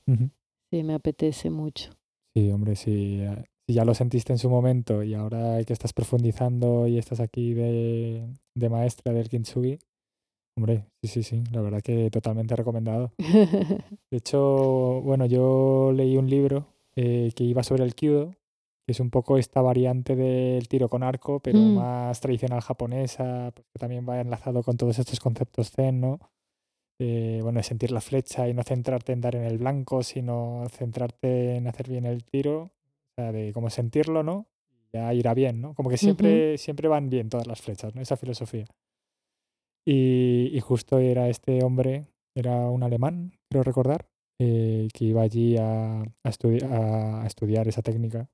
[0.71, 1.91] Sí, me apetece mucho.
[2.35, 3.21] Sí, hombre, si,
[3.65, 7.53] si ya lo sentiste en su momento y ahora que estás profundizando y estás aquí
[7.53, 9.79] de, de maestra del kintsugi,
[10.57, 13.11] hombre, sí, sí, sí, la verdad que totalmente recomendado.
[13.17, 18.31] De hecho, bueno, yo leí un libro eh, que iba sobre el kyudo,
[18.85, 21.75] que es un poco esta variante del tiro con arco, pero mm.
[21.75, 26.19] más tradicional japonesa, porque también va enlazado con todos estos conceptos zen, ¿no?
[26.99, 31.55] eh, bueno, sentir la flecha y no centrarte en dar en el blanco, sino centrarte
[31.55, 32.71] en hacer bien el tiro, o
[33.15, 34.47] sea, de cómo sentirlo, ¿no?
[34.93, 35.73] Ya irá bien, ¿no?
[35.73, 38.01] Como que siempre, siempre van bien todas las flechas, ¿no?
[38.01, 38.65] Esa filosofía.
[39.85, 44.07] Y, y justo era este hombre, era un alemán, creo recordar,
[44.39, 48.27] eh, que iba allí a, a, a, estudiar esa técnica.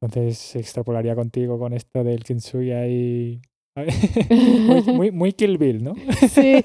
[0.00, 3.40] Entonces se extrapolaría contigo con esto del kintsugi ahí
[4.92, 5.94] muy, muy, Kill Bill, ¿no?
[6.28, 6.64] Sí.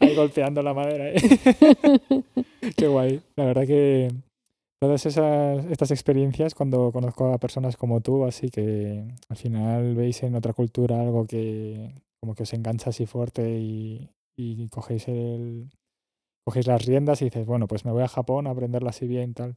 [0.00, 1.10] Ahí golpeando la madera.
[1.10, 1.16] ¿eh?
[2.76, 3.20] Qué guay.
[3.36, 4.08] La verdad que
[4.80, 10.22] todas esas, estas experiencias, cuando conozco a personas como tú, así que al final veis
[10.22, 15.70] en otra cultura algo que como que os engancha así fuerte y, y cogéis, el,
[16.44, 19.34] cogéis las riendas y dices, bueno, pues me voy a Japón a aprenderlo así bien
[19.34, 19.56] tal.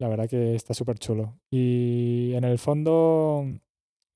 [0.00, 1.38] La verdad que está súper chulo.
[1.50, 3.44] Y en el fondo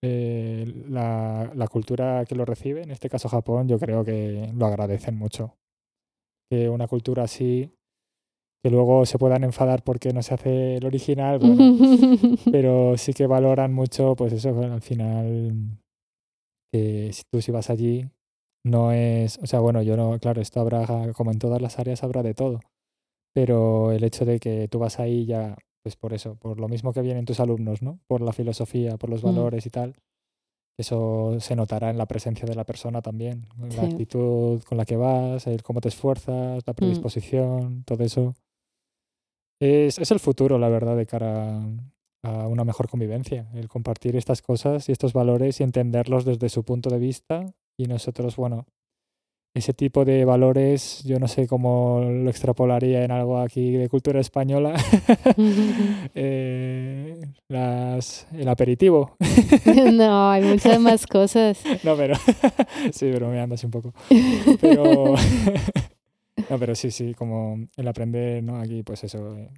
[0.02, 4.66] eh, la, la, cultura que lo recibe, en este caso Japón, yo creo que lo
[4.66, 5.56] agradecen mucho.
[6.50, 7.72] Que una cultura así,
[8.62, 11.56] que luego se puedan enfadar porque no se hace el original, bueno,
[12.52, 15.78] pero sí que valoran mucho, pues eso, al final,
[16.72, 18.08] que si tú si vas allí,
[18.64, 22.02] no es, o sea, bueno, yo no, claro, esto habrá, como en todas las áreas,
[22.02, 22.60] habrá de todo,
[23.34, 26.92] pero el hecho de que tú vas ahí ya pues por eso, por lo mismo
[26.92, 28.00] que vienen tus alumnos, ¿no?
[28.08, 29.94] Por la filosofía, por los Mm, valores y tal.
[30.78, 33.46] Eso se notará en la presencia de la persona también,
[33.76, 33.92] la sí.
[33.92, 38.34] actitud con la que vas, el cómo te esfuerzas, la Mm, predisposición, todo eso.
[39.60, 41.60] Es, es el futuro, la verdad, de cara
[42.22, 46.64] a una mejor convivencia, el compartir estas cosas y estos valores y entenderlos desde su
[46.64, 47.46] punto de vista
[47.78, 48.66] y nosotros, bueno,
[49.54, 54.20] ese tipo de valores yo no sé cómo lo extrapolaría en algo aquí de cultura
[54.20, 54.74] española.
[56.18, 59.16] Eh, las, el aperitivo.
[59.92, 61.62] No, hay muchas más cosas.
[61.82, 62.16] No, pero
[62.92, 63.94] sí, bromeando así un poco.
[64.60, 65.14] Pero
[66.50, 68.58] no, pero sí, sí, como el aprender, ¿no?
[68.58, 69.48] Aquí, pues eso, eh,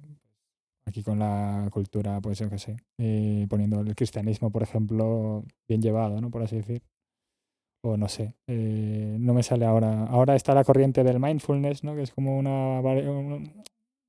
[0.89, 5.81] aquí con la cultura, pues yo qué sé, eh, poniendo el cristianismo, por ejemplo, bien
[5.81, 6.29] llevado, ¿no?
[6.29, 6.81] Por así decir.
[7.81, 10.03] O no sé, eh, no me sale ahora.
[10.07, 11.95] Ahora está la corriente del mindfulness, ¿no?
[11.95, 12.81] Que es como una,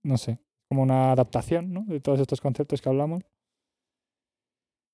[0.02, 1.84] no sé, como una adaptación, ¿no?
[1.86, 3.22] De todos estos conceptos que hablamos.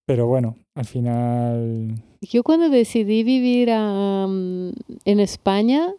[0.07, 4.73] Pero bueno, al final, Yo cuando decidí vivir am,
[5.05, 5.95] en España,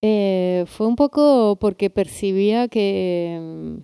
[0.00, 3.82] eh, fue un poco porque percibía que,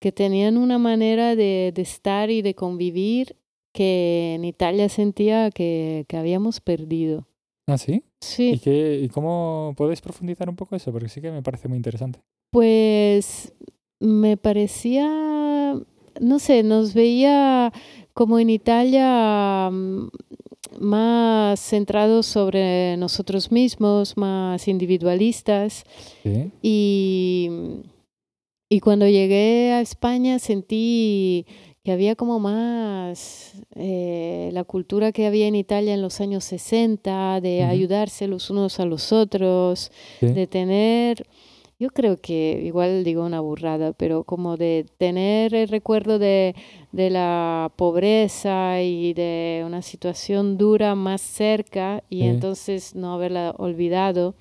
[0.00, 3.36] que tenían una manera de, de estar y de convivir
[3.72, 7.26] que en Italia sentía que, que habíamos perdido.
[7.66, 7.92] ¿ah, sí?
[7.94, 10.90] ¿Y, Sí, qué, ¿Y cómo podéis profundizar un poco eso?
[10.90, 12.20] Porque sí que me parece muy interesante.
[12.50, 13.52] pues
[14.00, 15.74] me parecía,
[16.20, 17.72] no sé, nos veía
[18.14, 20.08] como en Italia mm,
[20.80, 25.84] más centrados sobre nosotros mismos, más individualistas.
[26.22, 27.50] Sí, Y,
[28.68, 31.46] y cuando llegué a España sentí
[31.84, 37.40] que había como más eh, la cultura que había en Italia en los años 60,
[37.40, 39.90] de ayudarse los unos a los otros,
[40.20, 41.26] sí, de tener,
[41.80, 46.54] yo creo que igual digo una burrada, pero como de tener el recuerdo de,
[46.92, 52.24] de la pobreza y de una situación dura más cerca y Sí.
[52.24, 54.34] entonces no haberla olvidado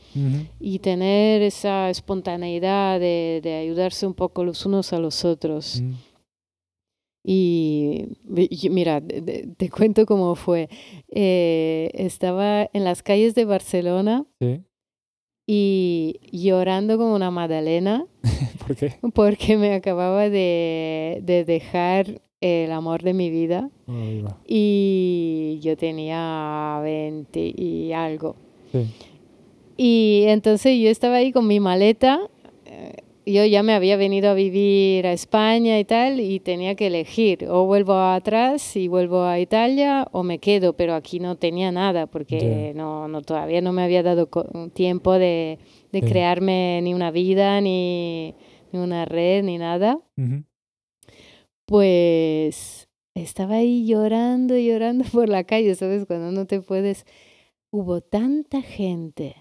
[0.60, 5.82] y tener esa espontaneidad de, de ayudarse un poco los unos a los otros.
[5.84, 5.94] mm,
[7.30, 8.06] Y,
[8.70, 10.70] mira, de- te cuento cómo fue.
[11.10, 14.62] Eh, estaba en las calles de Barcelona sí.
[15.48, 18.06] Y llorando como una magdalena
[18.68, 18.94] ¿Por qué?
[19.14, 23.70] porque me acababa de, de dejar el amor de mi vida
[24.46, 28.36] y yo tenía 20 y algo.
[28.72, 28.86] Sí,
[29.78, 32.20] Y entonces yo estaba ahí con mi maleta.
[33.28, 37.46] Yo ya me había venido a vivir a España y tal, y tenía que elegir,
[37.50, 42.08] o vuelvo atrás y vuelvo a Italia, o me quedo, pero aquí no tenía nada,
[42.08, 44.30] porque no, no, todavía no me había dado
[44.74, 45.60] tiempo de,
[45.92, 48.34] de crearme ni una vida, ni,
[48.72, 50.00] ni una red, ni nada.
[50.18, 50.44] ujú,
[51.66, 56.06] Pues estaba ahí llorando, llorando por la calle, ¿sabes?
[56.06, 57.06] Cuando no te puedes...
[57.70, 59.36] Hubo tanta gente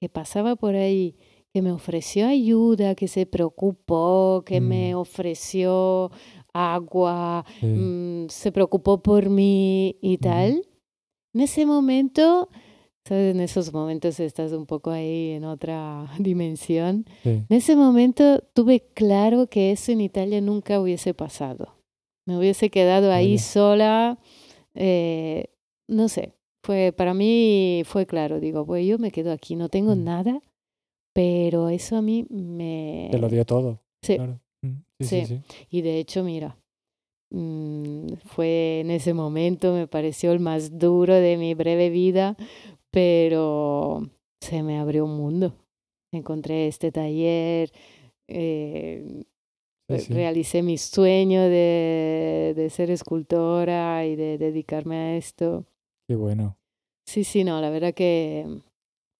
[0.00, 1.16] que pasaba por ahí,
[1.54, 4.98] que me ofreció ayuda, que se preocupó, que me Mm.
[4.98, 6.10] ofreció
[6.52, 10.66] agua, sí, mm, se preocupó por mí y tal.
[11.32, 12.48] En ese momento,
[13.06, 13.34] ¿sabes?
[13.36, 17.04] En esos momentos estás un poco ahí en otra dimensión.
[17.22, 17.30] sí.
[17.48, 21.76] En ese momento tuve claro que eso en Italia nunca hubiese pasado.
[22.26, 24.18] Me hubiese quedado ahí sola,
[24.74, 25.50] eh,
[25.86, 26.32] no sé,
[26.64, 30.04] fue, para mí fue claro, digo, pues yo me quedo aquí, no tengo Mm.
[30.04, 30.40] nada,
[31.14, 33.32] pero eso a mí Te lo me...
[33.34, 33.80] dio todo.
[34.02, 34.38] Sí, Claro.
[34.62, 35.42] Mm, Sí, sí, sí.
[35.48, 35.66] sí.
[35.70, 36.56] Y de hecho, mira,
[37.30, 42.36] mm, fue en ese momento, me pareció el más duro de mi breve vida,
[42.90, 44.02] pero
[44.40, 45.54] se me abrió un mundo.
[46.12, 47.72] Encontré este taller,
[48.28, 49.24] eh,
[49.88, 50.14] eh, sí.
[50.14, 55.64] realicé mi sueño de, de ser escultora y de dedicarme a esto.
[56.06, 56.56] Qué bueno.
[57.06, 58.46] Sí, sí, no, la verdad que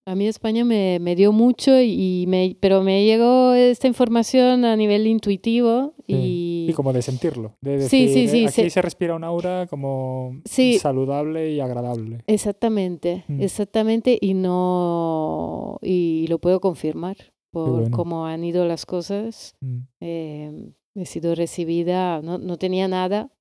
[0.07, 4.75] a mí España me, me dio mucho, y me, pero me llegó esta información a
[4.75, 6.13] nivel intuitivo Sí.
[6.13, 7.57] y Y como de sentirlo.
[7.61, 10.39] De Sí, decir, sí, sí, eh, aquí se- se respira un aura como
[10.79, 12.23] saludable y agradable.
[12.27, 13.41] exactamente, Mm.
[13.41, 17.17] exactamente, y no, y lo puedo confirmar
[17.51, 17.91] por bueno.
[17.91, 19.55] cómo han ido las cosas.
[19.61, 23.31] Mm, eh, he sido recibida, no, no tenía nada,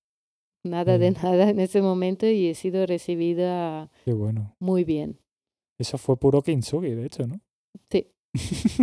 [0.62, 1.14] nada de Sí.
[1.24, 4.54] nada en ese momento y he sido recibida Qué bueno.
[4.60, 5.18] muy bien.
[5.78, 7.40] Eso fue puro kintsugi, de hecho, ¿no?
[7.90, 8.06] Sí,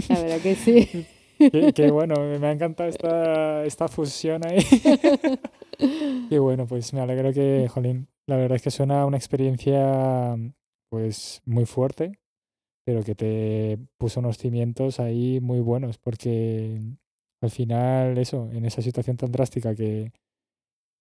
[0.09, 1.05] la verdad que sí.
[1.51, 4.59] Qué, qué bueno, me ha encantado esta, esta fusión ahí.
[6.29, 10.37] Qué bueno, pues me alegro que, jolín, la verdad es que suena una experiencia
[10.89, 12.19] pues muy fuerte,
[12.85, 16.79] pero que te puso unos cimientos ahí muy buenos, porque
[17.41, 20.11] al final eso, en esa situación tan drástica que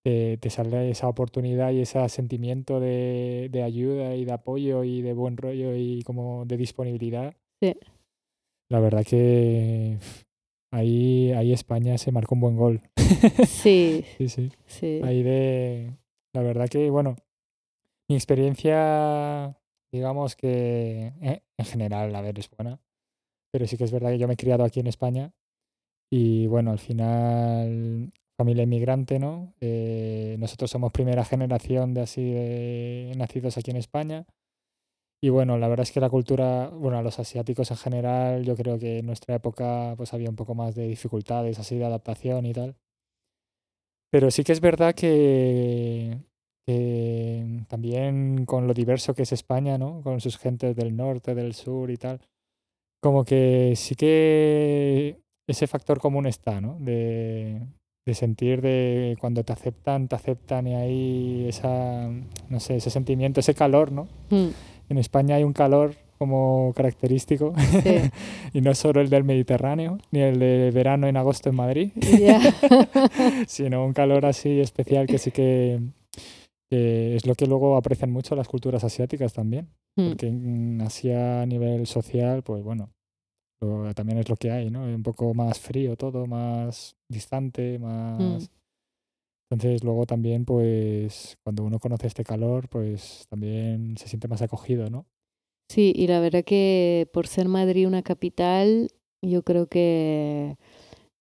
[0.04, 5.02] te, te sale esa oportunidad y ese sentimiento de, de ayuda y de apoyo y
[5.02, 7.34] de buen rollo y como de disponibilidad.
[7.60, 7.76] Sí.
[8.70, 9.98] La verdad que
[10.72, 12.82] ahí, ahí España se marcó un buen gol.
[13.46, 14.52] Sí, Sí, sí.
[14.66, 15.00] sí.
[15.02, 15.96] Ahí de...
[16.32, 17.16] La verdad que, bueno,
[18.08, 19.58] mi experiencia,
[19.92, 22.80] digamos que eh, en general, a ver, es buena.
[23.52, 25.32] Pero sí que es verdad que yo me he criado aquí en España
[26.08, 29.52] y, bueno, al final, familia inmigrante, ¿no?
[29.60, 32.24] Eh, nosotros somos primera generación de así
[33.14, 34.24] nacidos aquí en España.
[35.22, 38.56] Y bueno, la verdad es que la cultura, bueno, a los asiáticos en general, yo
[38.56, 42.46] creo que en nuestra época pues había un poco más de dificultades así de adaptación
[42.46, 42.76] y tal.
[44.10, 46.16] Pero sí que es verdad que,
[46.66, 50.00] que también con lo diverso que es España, ¿no?
[50.02, 52.20] Con sus gentes del norte, del sur y tal,
[53.02, 56.78] como que sí que ese factor común está, ¿no?
[56.80, 57.60] De,
[58.06, 62.08] de sentir de cuando te aceptan, te aceptan y hay esa,
[62.48, 64.08] no sé, ese sentimiento, ese calor, ¿no?
[64.30, 64.48] Mm,
[64.88, 68.10] En España hay un calor como característico Sí.
[68.52, 71.92] y no solo el del Mediterráneo, ni el de verano en agosto en Madrid,
[73.46, 75.80] sino un calor así especial que sí que,
[76.70, 81.42] que es lo que luego aprecian mucho las culturas asiáticas también, Mm, porque en Asia
[81.42, 82.90] a nivel social, pues bueno,
[83.60, 84.82] lo- también es lo que hay, ¿no?
[84.84, 87.82] Un poco más frío todo, más distante, mm.
[87.82, 88.50] más...
[89.52, 94.88] Entonces luego también, pues cuando uno conoce este calor, pues también se siente más acogido,
[94.90, 95.06] ¿no?
[95.68, 98.88] Sí, y la verdad que por ser Madrid una capital,
[99.22, 100.56] yo creo que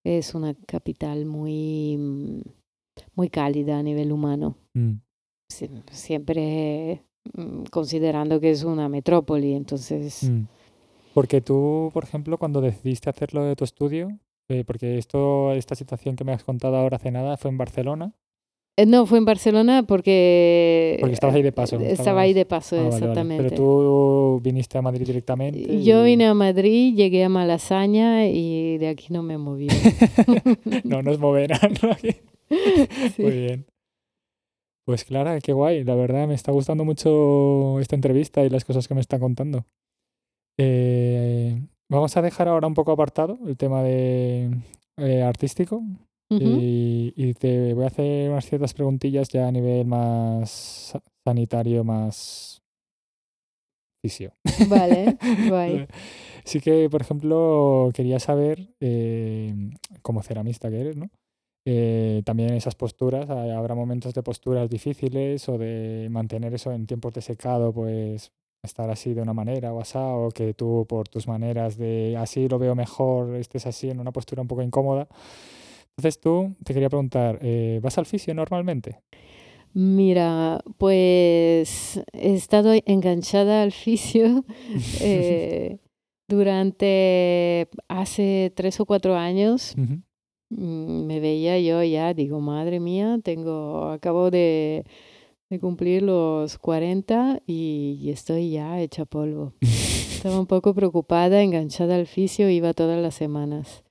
[0.06, 2.42] es una capital muy, mm,
[3.16, 4.58] muy cálida a nivel humano.
[4.76, 4.94] Mm.
[5.52, 7.04] Sie- Siempre
[7.72, 10.44] considerando que es una metrópoli, entonces Mm.
[11.14, 14.10] Porque tú, por ejemplo, cuando decidiste hacerlo de tu estudio,
[14.48, 18.14] eh, porque esto, esta situación que me has contado ahora hace nada fue en Barcelona,
[18.78, 21.80] Eh, No, fue en Barcelona porque porque estabas ahí de paso.
[21.82, 22.98] eh, estaba ahí de paso, Ah, vale, vale.
[22.98, 23.44] exactamente.
[23.44, 25.84] Pero tú viniste a Madrid directamente.
[25.84, 29.68] Yo vine a Madrid, llegué a Malasaña y de aquí no me moví.
[30.86, 31.74] no nos moverán.
[31.84, 31.90] ¿no?
[32.02, 32.16] Sí.
[33.22, 33.66] Muy bien.
[34.86, 35.84] Pues Clara, qué guay.
[35.84, 39.66] La verdad me está gustando mucho esta entrevista y las cosas que me está contando.
[41.90, 44.52] Vamos a dejar ahora un poco apartado el tema de
[44.98, 45.82] eh, artístico
[46.30, 51.84] y, y te voy a hacer unas ciertas preguntillas ya a nivel más sa- sanitario,
[51.84, 52.62] más
[54.04, 54.34] fisio.
[54.70, 55.18] Vale,
[55.50, 55.88] guay.
[56.46, 59.54] Sí que, por ejemplo, quería saber, eh,
[60.02, 61.10] como ceramista que eres, ¿no?
[61.68, 66.86] Eh, también esas posturas, ha- habrá momentos de posturas difíciles o de mantener eso en
[66.88, 68.32] tiempos de secado, pues
[68.64, 72.48] estar así de una manera o asá, o que tú por tus maneras de así
[72.48, 75.08] lo veo mejor, estés así en una postura un poco incómoda.
[75.98, 79.02] Entonces tú, te quería preguntar, eh, ¿vas al fisio normalmente?
[79.74, 84.44] Mira, pues he estado enganchada al fisio
[85.02, 85.78] eh,
[86.28, 89.76] durante hace tres o cuatro años.
[90.50, 94.86] Mm, Me veía yo ya, digo, madre mía, tengo, acabo de,
[95.50, 99.54] de cumplir los 40 y, y estoy ya hecha polvo.
[99.62, 103.84] Estaba un poco preocupada, enganchada al fisio, iba todas las semanas.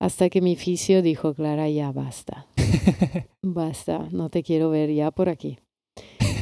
[0.00, 2.46] Hasta que mi fisio dijo, Clara, ya basta,
[3.42, 5.58] basta, no te quiero ver ya por aquí.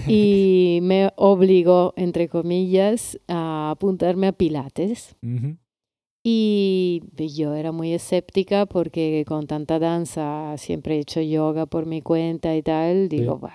[0.06, 5.16] Y me obligó, entre comillas, a apuntarme a Pilates.
[6.22, 12.02] Y yo era muy escéptica porque con tanta danza siempre he hecho yoga por mi
[12.02, 13.08] cuenta y tal.
[13.08, 13.52] Digo, "Bah,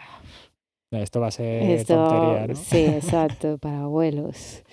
[1.01, 2.55] Esto va a ser esto, tontería, ¿no?
[2.55, 4.63] sí, exacto, para abuelos.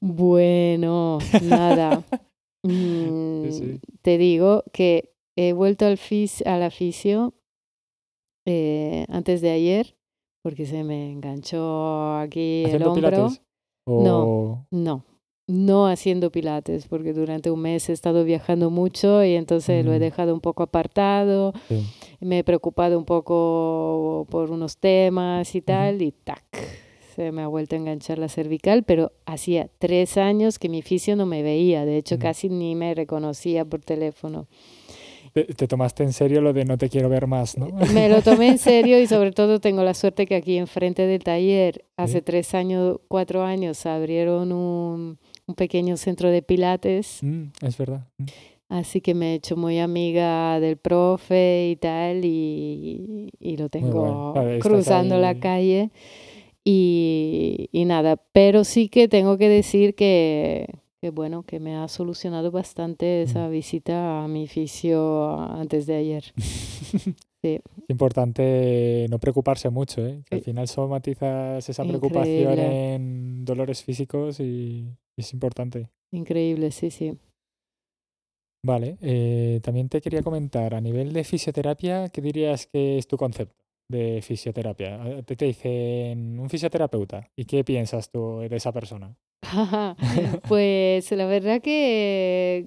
[0.00, 2.04] Bueno, nada.
[2.64, 3.80] Mm, sí.
[4.02, 7.34] Te digo que he vuelto al fis al aficio
[8.46, 9.96] eh, antes de ayer
[10.44, 13.10] porque se me enganchó aquí el ¿Haciendo hombro.
[13.10, 13.42] pilates?
[13.84, 14.04] O...
[14.04, 15.11] No, no
[15.86, 20.00] haciendo pilates, porque durante un mes he estado viajando mucho y entonces lo he Mm.
[20.00, 21.52] dejado un poco apartado.
[21.68, 21.84] Sí.
[22.20, 26.44] Me he preocupado un poco por unos temas y tal, y tac,
[27.14, 31.16] se me ha vuelto a enganchar la cervical, pero hacía tres años que mi fisio
[31.16, 32.18] no me veía, de hecho Mm.
[32.18, 34.46] casi ni me reconocía por teléfono.
[35.34, 37.68] Te, te tomaste en serio lo de no te quiero ver más, ¿no?
[37.94, 41.24] Me lo tomé en serio y sobre todo tengo la suerte que aquí enfrente del
[41.24, 42.22] taller, hace Sí.
[42.22, 47.18] tres años, cuatro años, abrieron un, un pequeño centro de pilates.
[47.22, 48.06] Mm, es verdad.
[48.18, 48.24] Mm.
[48.68, 54.32] Así que me he hecho muy amiga del profe y tal, y, y lo tengo
[54.32, 55.90] Vale, estás cruzando la calle.
[56.64, 60.68] Y, y nada, pero sí que tengo que decir que,
[61.02, 66.24] que bueno, que me ha solucionado bastante esa visita a mi fisio antes de ayer.
[67.44, 67.58] Sí.
[67.76, 70.22] Es importante no preocuparse mucho, ¿eh?
[70.30, 72.94] Que al final somatizas esa preocupación Increíble.
[72.94, 74.86] en dolores físicos y
[75.16, 75.88] es importante.
[76.12, 77.18] Increíble, sí, sí.
[78.64, 83.16] Vale, eh, también te quería comentar, a nivel de fisioterapia, ¿qué dirías que es tu
[83.16, 83.56] concepto
[83.90, 85.02] de fisioterapia?
[85.02, 89.16] A- Te, te dicen un fisioterapeuta, ¿y qué piensas tú de esa persona?
[90.48, 92.66] Pues la verdad que,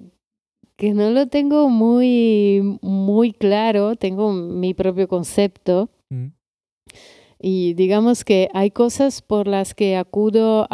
[0.76, 6.28] que no lo tengo muy, muy claro, tengo mi propio concepto Mm,
[7.40, 10.66] y digamos que hay cosas por las que acudo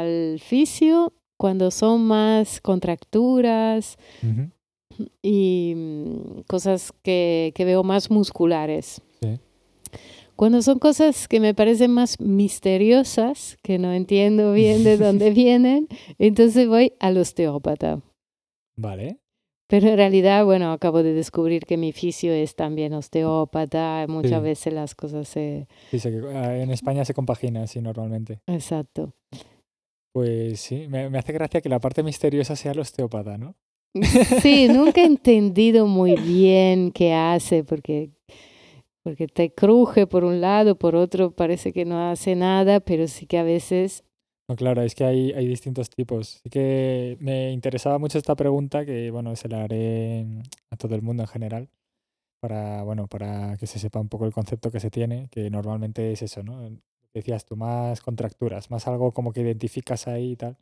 [0.00, 4.50] al fisio cuando son más contracturas ujú,
[5.22, 9.00] y mm, cosas que, que veo más musculares.
[9.22, 9.38] Sí.
[10.36, 15.88] Cuando son cosas que me parecen más misteriosas, que no entiendo bien de dónde vienen,
[16.18, 18.00] entonces voy al osteópata.
[18.76, 19.18] Vale,
[19.66, 24.06] Pero en realidad, bueno, acabo de descubrir que mi fisio es también osteópata.
[24.08, 24.44] Muchas Sí.
[24.44, 25.66] veces las cosas se...
[25.90, 25.98] sí,
[26.34, 28.40] ah, en España se compagina así normalmente.
[28.46, 29.12] Exacto.
[30.12, 33.54] Pues sí, me, me hace gracia que la parte misteriosa sea el osteópata, ¿no?
[34.42, 38.10] Sí, nunca he entendido muy bien qué hace, porque,
[39.02, 43.26] porque te cruje por un lado, por otro parece que no hace nada, pero sí
[43.26, 44.04] que a veces...
[44.48, 46.36] No, claro, es que hay, hay distintos tipos.
[46.36, 50.24] Así que me interesaba mucho esta pregunta que, bueno, se la haré
[50.70, 51.68] a todo el mundo en general
[52.40, 56.12] para, bueno, para que se sepa un poco el concepto que se tiene, que normalmente
[56.12, 56.70] es eso, ¿no?
[57.18, 60.56] Decías tú, más contracturas, más algo como que identificas ahí y tal.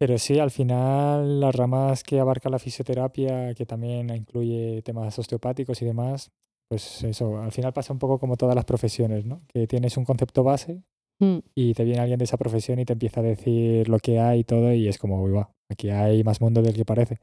[0.00, 5.82] Pero sí, al final las ramas que abarca la fisioterapia, que también incluye temas osteopáticos
[5.82, 6.32] y demás,
[6.68, 9.42] pues eso, al final pasa un poco como todas las profesiones, ¿no?
[9.46, 10.82] Que tienes un concepto base
[11.20, 14.18] mm, y te viene alguien de esa profesión y te empieza a decir lo que
[14.18, 17.18] hay y todo y es como, uy, va, aquí hay más mundo del que parece.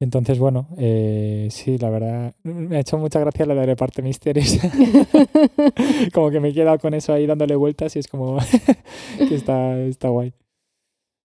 [0.00, 4.02] Entonces, bueno, eh, sí, la verdad, me ha hecho mucha gracia la de la parte
[4.02, 4.70] misteriosa.
[6.12, 8.36] como que me he quedado con eso ahí dándole vueltas y es como
[9.18, 10.34] que está, está guay.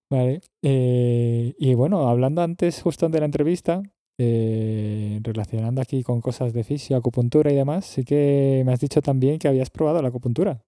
[0.09, 0.41] Vale.
[0.61, 3.81] eh, y bueno, hablando antes justo de la entrevista,
[4.19, 9.01] eh, relacionando aquí con cosas de fisio, acupuntura y demás, sí que me has dicho
[9.01, 10.63] también que habías probado la acupuntura.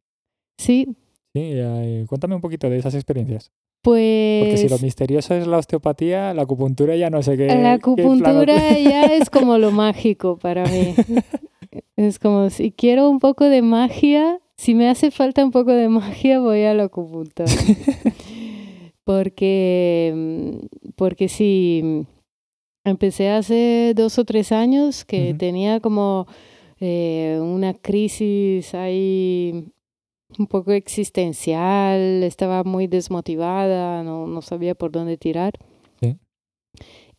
[0.57, 0.95] Sí,
[1.35, 3.51] Sí, eh, cuéntame un poquito de esas experiencias.
[3.84, 7.47] Porque si lo pues misterioso es la osteopatía, la acupuntura ya no sé qué.
[7.47, 10.95] la qué acupuntura ya es como lo mágico para mí.
[11.95, 15.89] Es como si quiero un poco de magia, si me hace falta un poco de
[15.89, 17.45] magia, voy a la acupuntura.
[19.05, 20.61] Porque,
[20.95, 22.05] porque sí,
[22.86, 26.25] empecé hace dos o tres años que tenía como
[26.79, 29.65] eh, una crisis ahí
[30.39, 35.53] un poco existencial, estaba muy desmotivada, no, no sabía por dónde tirar.
[36.01, 36.17] Sí.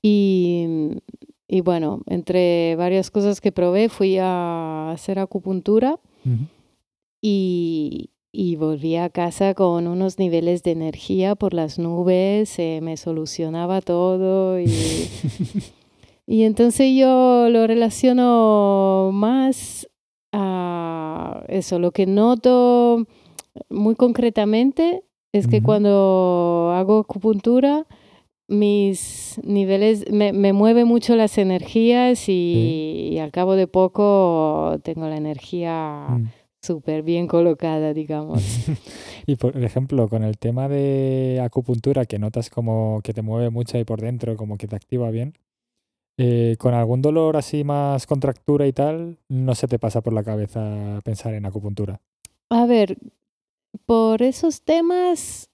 [0.02, 0.66] Y,
[1.48, 6.46] y bueno, entre varias cosas que probé, fui a hacer acupuntura Ujú.
[7.22, 12.96] y, y volví a casa con unos niveles de energía por las nubes, se me
[12.96, 14.66] solucionaba todo y,
[16.26, 19.88] y entonces yo lo relaciono más
[20.34, 23.06] a eso, lo que noto
[23.70, 27.86] muy concretamente es que cuando hago acupuntura
[28.46, 35.08] mis niveles, me, me mueve mucho las energías y, y al cabo de poco tengo
[35.08, 36.26] la energía Mm.
[36.62, 38.42] súper bien colocada, digamos.
[39.26, 43.78] Y por ejemplo, con el tema de acupuntura, que notas como que te mueve mucho
[43.78, 45.32] ahí por dentro, como que te activa bien,
[46.16, 50.22] eh, con algún dolor así más contractura y tal, no se te pasa por la
[50.24, 52.00] cabeza pensar en acupuntura.
[52.50, 52.96] A ver,
[53.86, 55.50] por esos temas,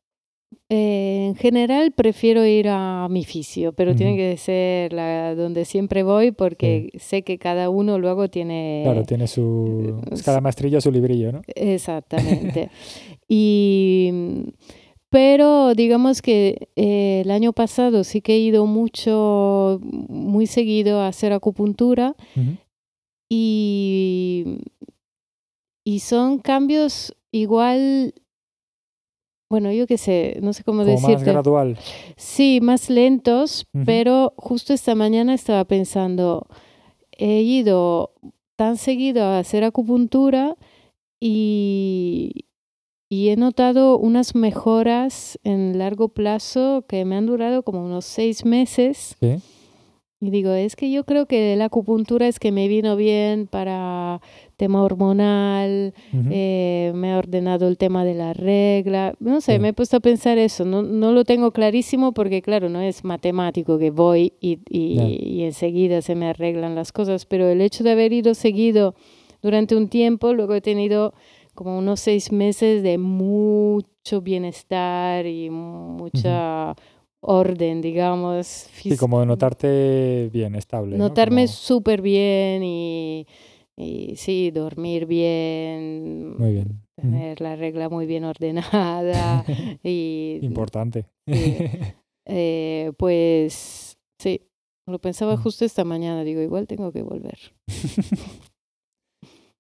[0.69, 4.19] eh, en general prefiero ir a mi fisio, pero tiene Ujú.
[4.19, 8.83] que ser la, donde siempre voy porque sé que cada uno luego tiene...
[8.85, 10.03] Claro, tiene su.
[10.11, 11.43] eh, Cada maestrillo su librillo, ¿no?
[11.55, 12.71] Exactamente.
[13.29, 14.13] y,
[15.11, 21.09] pero digamos que eh, el año pasado sí que he ido mucho, muy seguido a
[21.09, 22.15] hacer acupuntura
[23.29, 24.61] y,
[25.85, 28.15] y son cambios igual,
[29.51, 31.77] bueno, yo qué sé, no sé cómo Como más gradual.
[32.17, 36.47] Sí, más lentos, pero justo esta mañana estaba pensando,
[37.11, 38.15] he ido
[38.55, 40.57] tan seguido a hacer acupuntura
[41.19, 42.45] y,
[43.13, 48.45] y he notado unas mejoras en largo plazo que me han durado como unos seis
[48.45, 49.17] meses.
[49.21, 49.37] Sí.
[50.23, 54.21] Y digo, es que yo creo que la acupuntura es que me vino bien para
[54.59, 59.73] tema hormonal, eh, me ha ordenado el tema de la regla, no sé, me he
[59.73, 63.91] puesto a pensar eso, no, no lo tengo clarísimo porque claro, no es matemático que
[63.91, 68.35] voy y, y, enseguida se me arreglan las cosas, pero el hecho de haber ido
[68.35, 68.95] seguido
[69.41, 71.15] durante un tiempo, luego he tenido
[71.61, 76.75] como unos seis meses de mucho bienestar y mucha
[77.21, 78.47] orden, digamos.
[78.47, 80.97] Sí, como notarte bien, estable.
[80.97, 83.27] Notarme súper bien y,
[83.77, 86.35] y, sí, dormir bien.
[86.39, 86.81] Muy bien.
[86.97, 89.45] Tener la regla muy bien ordenada.
[89.85, 91.05] y, Importante.
[92.33, 94.43] Eh, pues sí,
[94.87, 97.39] lo pensaba justo esta mañana, digo, igual tengo que volver.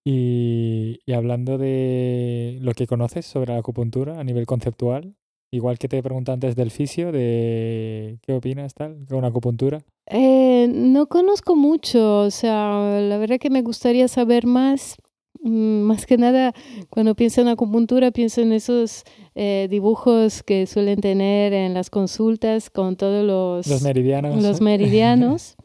[0.05, 5.15] y, y hablando de lo que conoces sobre la acupuntura a nivel conceptual,
[5.53, 9.81] Igual que te pregunté antes del fisio, de qué opinas tal, con acupuntura.
[10.07, 14.97] Eh, no conozco mucho, o sea, la verdad que me gustaría saber más.
[15.43, 16.53] Mm, más que nada,
[16.89, 19.03] cuando pienso en acupuntura, pienso en esos
[19.35, 24.41] eh, dibujos que suelen tener en las consultas con todos los, los meridianos.
[24.41, 25.57] Los meridianos.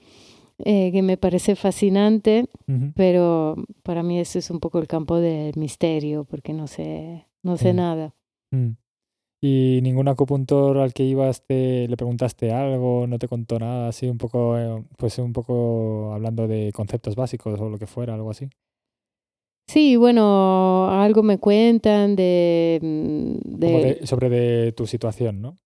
[0.59, 2.47] Eh, que me parece fascinante,
[2.95, 7.57] pero para mí eso es un poco el campo del misterio, porque no sé, no
[7.57, 8.15] sé nada.
[8.51, 8.77] Mm.
[9.41, 14.07] ¿Y ningún acupuntor al que ibas te, le preguntaste algo, no te contó nada, así
[14.07, 18.31] un poco, eh, pues un poco hablando de conceptos básicos o lo que fuera, algo
[18.31, 18.49] así?
[19.67, 22.79] Sí, bueno, algo me cuentan de...
[22.81, 25.57] Mm, sobre de tu situación, ¿no?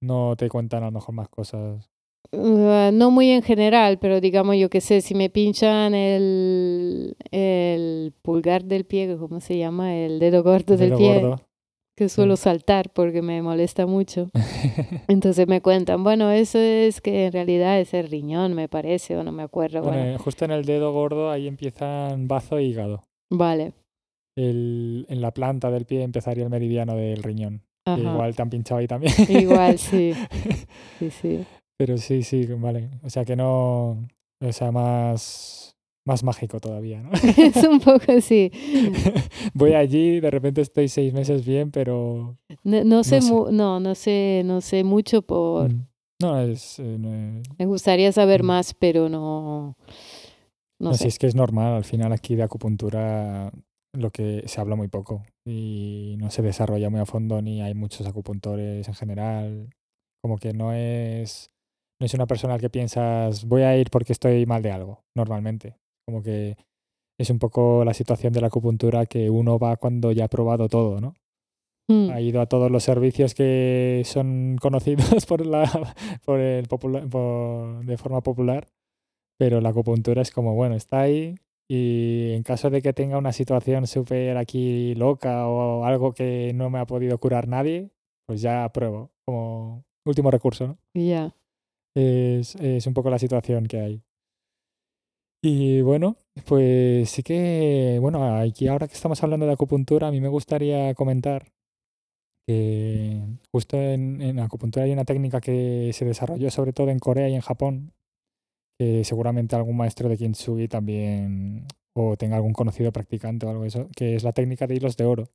[0.00, 1.90] No te cuentan a lo mejor más cosas.
[2.36, 8.12] Uh, no muy en general, pero digamos, yo qué sé, si me pinchan el, el
[8.22, 9.96] pulgar del pie, ¿cómo se llama?
[9.96, 11.22] El dedo gordo del pie
[11.96, 14.28] que suelo saltar porque me molesta mucho.
[15.08, 19.24] Entonces me cuentan, bueno, eso es que en realidad es el riñón, me parece, o
[19.24, 19.82] no me acuerdo.
[19.82, 23.04] Bueno, justo en el dedo gordo ahí empiezan bazo e hígado.
[23.30, 23.72] Vale.
[24.36, 27.62] El, en la planta del pie empezaría el meridiano del riñón.
[27.86, 29.14] Igual te han pinchado ahí también.
[29.28, 30.12] Igual, sí.
[30.98, 31.46] Sí, sí.
[31.76, 32.90] Pero sí, sí, vale.
[33.02, 34.06] O sea que no.
[34.40, 35.66] O sea, más
[36.06, 37.10] más mágico todavía, ¿no?
[37.36, 38.50] es un poco así.
[39.54, 42.38] Voy allí, de repente estoy seis meses bien, pero...
[42.62, 45.68] No, sé, no, no sé, no sé mucho por...
[45.72, 45.86] Mm.
[46.22, 46.78] No, es...
[46.78, 48.46] Eh, Me gustaría saber mm.
[48.46, 49.76] más, pero no...
[50.78, 51.08] No, sé.
[51.08, 53.50] es que es normal, al final aquí de acupuntura
[53.94, 57.72] lo que se habla muy poco y no se desarrolla muy a fondo ni hay
[57.72, 59.70] muchos acupuntores en general.
[60.22, 61.50] Como que no es...
[62.00, 65.04] No es una persona al que piensas, voy a ir porque estoy mal de algo,
[65.14, 65.78] normalmente.
[66.06, 66.56] Como que
[67.18, 70.68] es un poco la situación de la acupuntura que uno va cuando ya ha probado
[70.68, 71.14] todo, ¿no?
[71.88, 72.10] Mm.
[72.10, 75.94] Ha ido a todos los servicios que son conocidos por la,
[76.24, 78.66] por el por, de forma popular,
[79.38, 81.36] pero la acupuntura es como, bueno, está ahí
[81.68, 86.70] y en caso de que tenga una situación súper aquí loca o algo que no
[86.70, 87.90] me ha podido curar nadie,
[88.26, 90.78] pues ya pruebo, como último recurso, ¿no?
[90.94, 91.34] Ya.
[91.96, 94.02] Es, es un poco la situación que hay.
[95.42, 96.16] Y bueno,
[96.46, 100.92] pues sí que, bueno, aquí ahora que estamos hablando de acupuntura, a mí me gustaría
[100.94, 101.52] comentar
[102.46, 107.34] que justo en, acupuntura hay una técnica que se desarrolló sobre todo en Corea y
[107.34, 107.92] en Japón,
[108.78, 113.68] que seguramente algún maestro de Kintsugi también, o tenga algún conocido practicante o algo de
[113.68, 115.30] eso, que es la técnica de hilos de oro,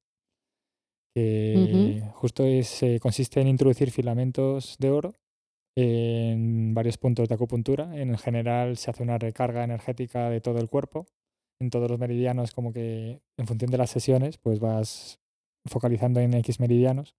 [1.16, 5.14] que justo es, eh, consiste en introducir filamentos de oro
[5.76, 7.96] en varios puntos de acupuntura.
[7.98, 11.06] En general se hace una recarga energética de todo el cuerpo.
[11.60, 15.20] En todos los meridianos, como que en función de las sesiones, pues vas
[15.66, 17.16] focalizando en X meridianos,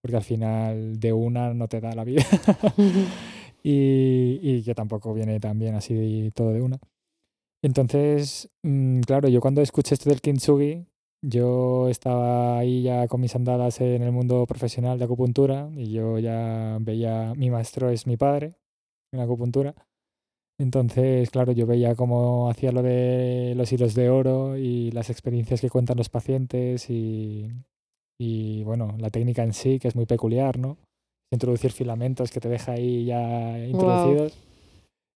[0.00, 2.24] porque al final de una no te da la vida.
[3.62, 6.78] y, y, que tampoco viene tan bien así todo de una.
[7.62, 10.86] Entonces, mm, claro, yo cuando escuché esto del kintsugi,
[11.22, 16.18] yo estaba ahí ya con mis andadas en el mundo profesional de acupuntura y yo
[16.18, 18.54] ya veía, mi maestro es mi padre
[19.12, 19.74] en acupuntura.
[20.58, 25.60] Entonces, claro, yo veía cómo hacía lo de los hilos de oro y las experiencias
[25.60, 27.48] que cuentan los pacientes y,
[28.20, 30.76] y bueno, la técnica en sí, que es muy peculiar, ¿no?
[31.32, 34.36] Introducir filamentos que te deja ahí ya introducidos.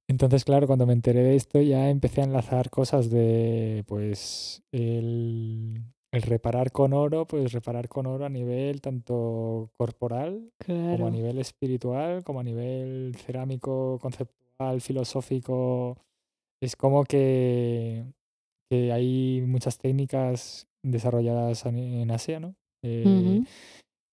[0.09, 5.83] Entonces, claro, cuando me enteré de esto ya empecé a enlazar cosas de, pues, el,
[6.15, 11.39] el reparar con oro, pues reparar con oro a nivel tanto corporal como a nivel
[11.39, 15.99] espiritual, como a nivel cerámico, conceptual, filosófico.
[16.61, 18.05] Es como que,
[18.71, 22.55] que hay muchas técnicas desarrolladas en Asia, ¿no?
[22.83, 23.43] Eh,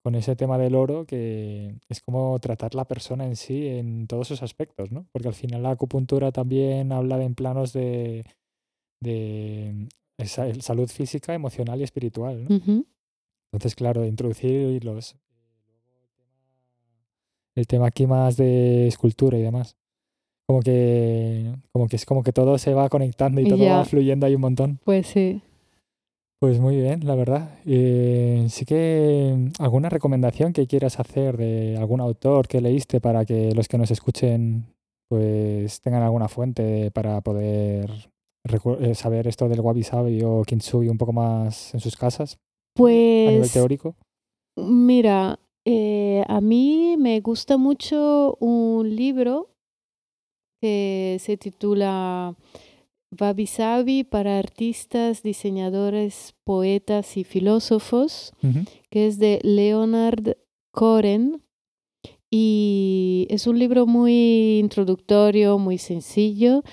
[0.04, 4.28] con ese tema del oro que es como tratar la persona en sí en todos
[4.28, 5.06] sus aspectos, ¿no?
[5.12, 8.26] Porque al final la acupuntura también habla en planos de,
[9.02, 9.88] de
[10.28, 12.86] salud física, emocional y espiritual, ¿no?
[13.52, 15.16] Entonces, claro, introducir los,
[17.56, 19.76] el tema aquí más de escultura y demás.
[20.48, 24.26] Como que, como que es como que todo se va conectando y todo va fluyendo
[24.26, 24.80] ahí un montón.
[24.84, 25.42] Pues sí.
[26.40, 27.60] Pues muy bien, la verdad.
[27.66, 33.54] Eh, sí que alguna recomendación que quieras hacer de algún autor que leíste para que
[33.54, 34.66] los que nos escuchen
[35.08, 38.11] pues tengan alguna fuente para poder
[38.94, 42.38] saber esto del wabi sabi o kintsugi un poco más en sus casas.
[42.74, 43.96] Pues a nivel teórico.
[44.58, 49.50] Mira, eh, a mí me gusta mucho un libro
[50.62, 52.36] que se titula
[53.20, 58.34] Wabi Sabi para artistas, diseñadores, poetas y filósofos,
[58.90, 60.38] que es de Leonard
[60.72, 61.44] Cohen.
[62.34, 66.64] Y es un libro muy introductorio, muy sencillo,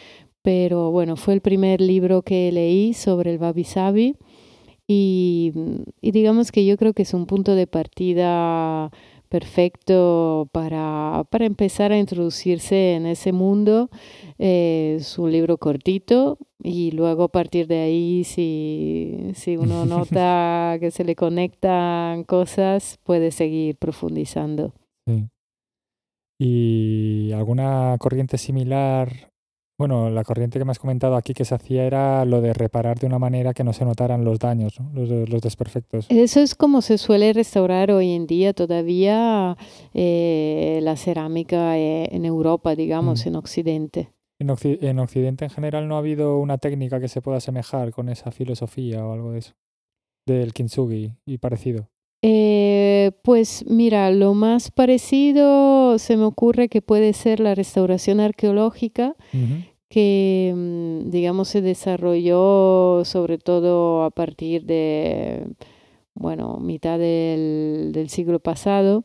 [0.48, 4.16] pero bueno, fue el primer libro que leí sobre el Wabi Sabi.
[4.86, 5.52] Y,
[6.00, 8.90] digamos que yo creo que es un punto de partida
[9.28, 13.90] perfecto para, para empezar a introducirse en ese mundo.
[14.38, 20.78] Eh, es un libro cortito y luego a partir de ahí, si, si uno nota
[20.80, 24.72] que se le conectan cosas, puede seguir profundizando.
[26.40, 29.28] ¿Y alguna corriente similar
[29.78, 32.98] bueno, la corriente que me has comentado aquí que se hacía era lo de reparar
[32.98, 36.06] de una manera que no se notaran los daños, los, los, desperfectos.
[36.08, 39.56] Eso es como se suele restaurar hoy en día todavía
[39.94, 43.28] eh, la cerámica eh, en Europa, digamos, mm.
[43.28, 44.12] en Occidente.
[44.40, 44.50] En,
[44.98, 49.04] Occidente en general no ha habido una técnica que se pueda asemejar con esa filosofía
[49.04, 49.54] o algo de eso,
[50.26, 51.88] del kintsugi y parecido.
[52.22, 52.77] Eh,
[53.12, 59.14] pues mira, lo más parecido se me ocurre que puede ser la restauración arqueológica,
[59.88, 65.46] que mm, digamos se desarrolló sobre todo a partir de,
[66.14, 69.04] bueno, mitad del, siglo pasado.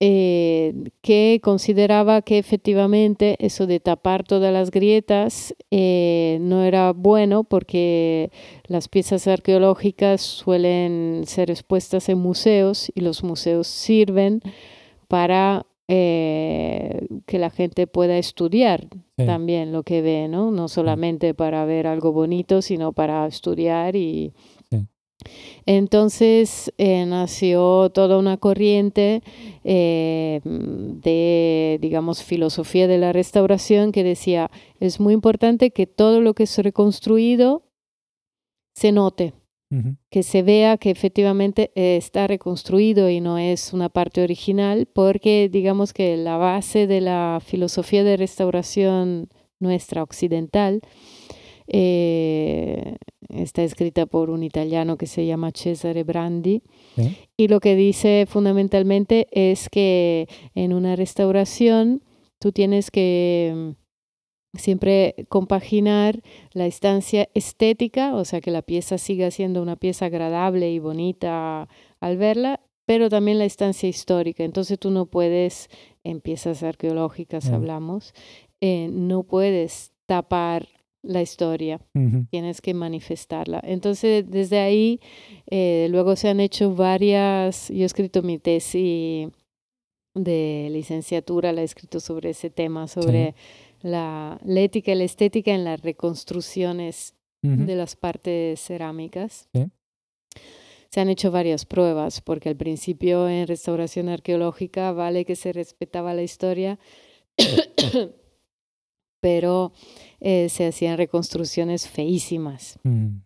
[0.00, 7.44] Eh, que consideraba que efectivamente eso de tapar todas las grietas eh, no era bueno
[7.44, 8.32] porque
[8.66, 14.40] las piezas arqueológicas suelen ser expuestas en museos y los museos sirven
[15.06, 20.50] para eh, que la gente pueda estudiar también lo que ve, ¿no?
[20.50, 24.32] No solamente para ver algo bonito, sino para estudiar y,
[25.66, 29.22] entonces eh, nació toda una corriente
[29.64, 36.34] eh, de, digamos, filosofía de la restauración que decía, es muy importante que todo lo
[36.34, 37.62] que es reconstruido
[38.74, 39.34] se note,
[40.08, 45.48] que se vea que efectivamente eh, está reconstruido y no es una parte original, porque
[45.50, 49.28] digamos que la base de la filosofía de restauración
[49.58, 50.80] nuestra occidental
[51.66, 52.96] eh,
[53.28, 56.62] está escrita por un italiano que se llama Cesare Brandi.
[57.36, 62.02] Y lo que dice fundamentalmente es que en una restauración
[62.38, 66.20] tú tienes que mm, siempre compaginar
[66.52, 71.68] la instancia estética, o sea, que la pieza siga siendo una pieza agradable y bonita
[72.00, 74.44] al verla, pero también la instancia histórica.
[74.44, 75.68] Entonces tú no puedes,
[76.04, 78.12] en piezas arqueológicas hablamos,
[78.60, 80.68] eh, no puedes tapar
[81.04, 81.80] la historia,
[82.30, 83.60] tienes que manifestarla.
[83.64, 85.00] Entonces, desde ahí,
[85.50, 89.28] eh, luego se han hecho varias, yo he escrito mi tesis
[90.14, 93.34] de licenciatura, la he escrito sobre ese tema, sobre
[93.82, 99.50] la, ética y la estética en las reconstrucciones de las partes cerámicas.
[100.88, 106.14] Se han hecho varias pruebas, porque al principio en restauración arqueológica vale que se respetaba
[106.14, 106.78] la historia,
[109.24, 109.72] pero
[110.20, 112.78] eh, se hacían reconstrucciones feísimas.
[112.82, 113.20] Mm.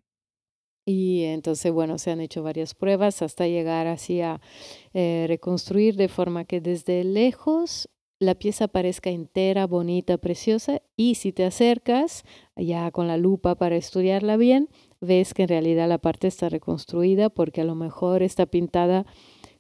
[0.87, 4.41] Y entonces, bueno, se han hecho varias pruebas hasta llegar así a
[4.95, 7.89] eh, reconstruir de forma que desde lejos
[8.21, 12.23] la pieza parezca entera, bonita, preciosa, y si te acercas
[12.55, 14.69] ya con la lupa para estudiarla bien,
[15.01, 19.05] ves que en realidad la parte está reconstruida porque a lo mejor está pintada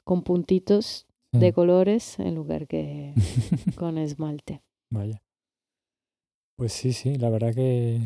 [0.04, 3.12] con puntitos de colores en lugar que
[3.76, 4.62] con esmalte.
[4.88, 5.20] Vaya.
[6.58, 8.00] Pues sí, sí, la verdad que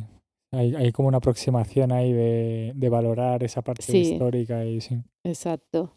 [0.53, 5.03] hay, hay como una aproximación ahí de, de valorar esa parte histórica y sí.
[5.25, 5.97] Exacto.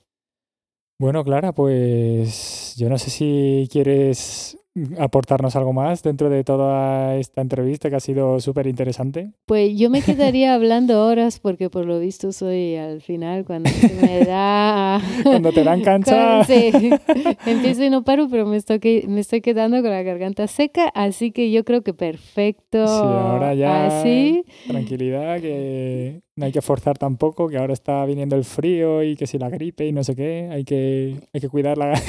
[0.98, 4.58] Bueno, Clara, pues yo no sé si quieres
[5.00, 9.32] aportarnos algo más dentro de toda esta entrevista que ha sido súper interesante?
[9.46, 13.70] Pues yo me quedaría hablando horas porque por lo visto soy al final cuando
[14.02, 15.02] me da...
[15.24, 16.44] cuando te dan cancha.
[16.44, 16.72] sí,
[17.46, 21.32] empiezo y no paro, pero me estoy, me estoy quedando con la garganta seca, así
[21.32, 22.86] que yo creo que perfecto.
[22.86, 24.44] Sí, ahora ya así.
[24.68, 29.26] tranquilidad, que no hay que forzar tampoco, que ahora está viniendo el frío y que
[29.26, 32.00] si la gripe y no sé qué, hay que, hay que cuidar la,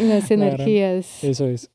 [0.00, 1.24] las energías.
[1.24, 1.71] Eso es.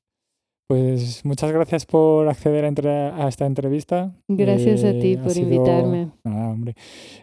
[0.67, 4.13] Pues muchas gracias por acceder a, esta entrevista.
[4.27, 6.11] Gracias a ti eh, por invitarme.
[6.25, 6.75] Nada, hombre.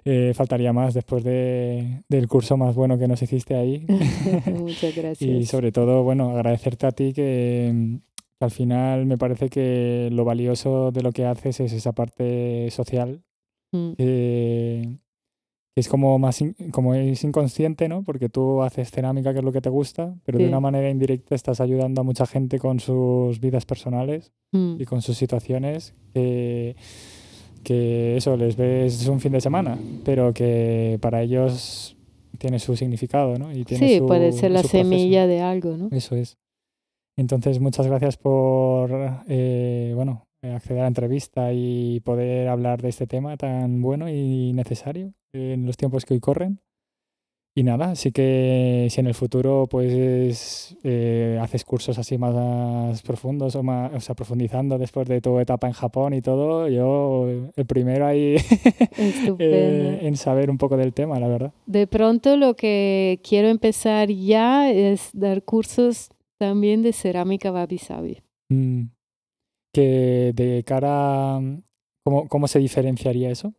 [0.04, 3.86] Eh, faltaría más después de, del curso más bueno que nos hiciste ahí.
[4.58, 5.30] muchas gracias.
[5.30, 8.00] y sobre todo, bueno, agradecerte a ti que,
[8.40, 13.22] al final me parece que lo valioso de lo que haces es esa parte social.
[13.72, 15.03] Mm
[15.76, 16.38] es como más
[16.70, 18.02] como es inconsciente, ¿no?
[18.04, 21.34] Porque tú haces cerámica, que es lo que te gusta, pero de una manera indirecta
[21.34, 24.76] estás ayudando a mucha gente con sus vidas personales mm.
[24.80, 26.76] y con sus situaciones que,
[27.64, 31.96] que eso les ves un fin de semana, pero que para ellos
[32.38, 33.52] tiene su significado, ¿no?
[33.52, 35.88] Y tiene sí, puede ser la semilla de algo, ¿no?
[35.90, 36.36] Eso es.
[37.16, 38.90] Entonces, muchas gracias por,
[39.28, 44.52] eh, bueno, acceder a la entrevista y poder hablar de este tema tan bueno y
[44.52, 46.60] necesario en los tiempos que hoy corren.
[47.56, 53.54] Y nada, así que si en el futuro pues eh, haces cursos así más profundos
[53.54, 57.66] o más, o sea, profundizando después de tu etapa en Japón y todo, yo el
[57.66, 58.34] primero ahí
[59.38, 61.52] eh, en saber un poco del tema, la verdad.
[61.66, 66.08] De pronto lo que quiero empezar ya es dar cursos
[66.38, 68.18] también de cerámica wabi sabi.
[68.48, 68.86] Mm.
[69.74, 71.40] Que de cara,
[72.04, 73.52] ¿cómo, ¿cómo se diferenciaría eso?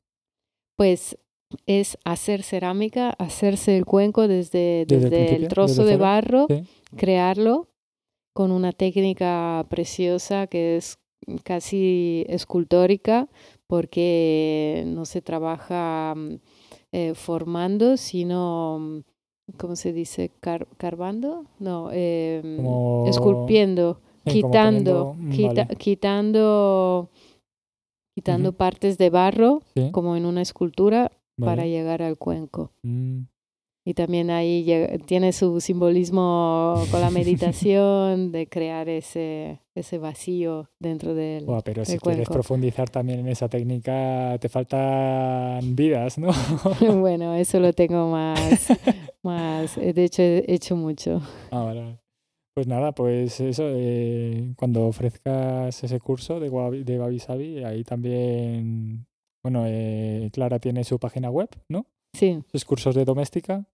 [0.78, 1.18] Pues
[1.66, 6.48] es hacer cerámica, hacerse el cuenco desde, desde, el, trozo de barro,
[6.96, 7.68] crearlo
[8.34, 10.98] con una técnica preciosa que es
[11.44, 13.30] casi escultórica
[13.68, 16.36] porque no se trabaja mm,
[16.92, 19.00] eh, formando, sino, mm,
[19.58, 20.32] ¿cómo se dice?
[20.78, 21.46] ¿Carbando?
[21.60, 22.60] No, em,
[23.08, 24.02] esculpiendo,
[24.32, 25.16] quitando,
[25.78, 27.10] quitando,
[28.16, 29.62] quitando partes de barro,
[29.92, 32.72] como en una escultura, para llegar al cuenco.
[32.84, 33.24] Mm.
[33.88, 34.66] Y también ahí
[35.06, 41.64] tiene su simbolismo con la meditación de crear ese, ese vacío dentro del, cuenco.
[41.64, 46.32] pero si quieres profundizar también en esa técnica, te faltan vidas, ¿no?
[47.00, 48.70] bueno, eso lo tengo más,
[49.22, 49.76] más.
[49.76, 51.22] De hecho, he hecho mucho.
[51.52, 52.00] Ah, vale.
[52.56, 56.50] Pues nada, pues eso, eh, cuando ofrezcas ese curso de,
[56.84, 59.06] de Babi Sabi, ahí también
[59.46, 61.86] bueno, eh, Clara tiene su página web, ¿no?
[62.14, 62.42] Sí.
[62.52, 63.68] Sus cursos de doméstica.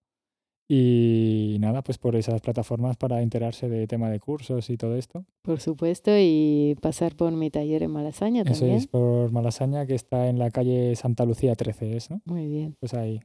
[0.68, 5.24] Y nada, pues por esas plataformas para enterarse de tema de cursos y todo esto.
[5.40, 8.72] Por supuesto, y pasar por mi taller en Malasaña también.
[8.72, 12.20] Eso es, por Malasaña, que está en la calle Santa Lucía 13, ¿es, ¿no?
[12.26, 12.76] Muy bien.
[12.78, 13.20] Pues ahí.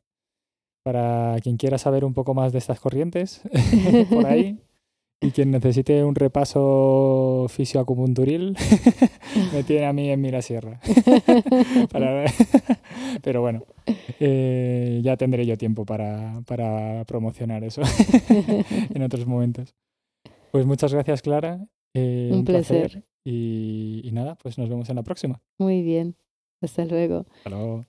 [0.85, 3.41] Para quien quiera saber un poco más de estas corrientes,
[4.09, 4.57] por ahí,
[5.19, 8.55] y quien necesite un repaso fisioacupunturil,
[9.53, 10.79] me tiene a mí en Mirasierra.
[11.91, 12.25] para...
[13.23, 13.63] Pero bueno,
[14.19, 17.81] eh, ya tendré yo tiempo para, para promocionar eso
[18.93, 19.75] en otros momentos.
[20.51, 21.65] Pues muchas gracias, Clara.
[21.93, 23.03] Eh, un, placer.
[23.23, 25.41] Y, y nada, pues nos vemos en la próxima.
[25.57, 26.15] Muy bien.
[26.61, 27.25] Hasta luego.
[27.37, 27.85] Hasta luego.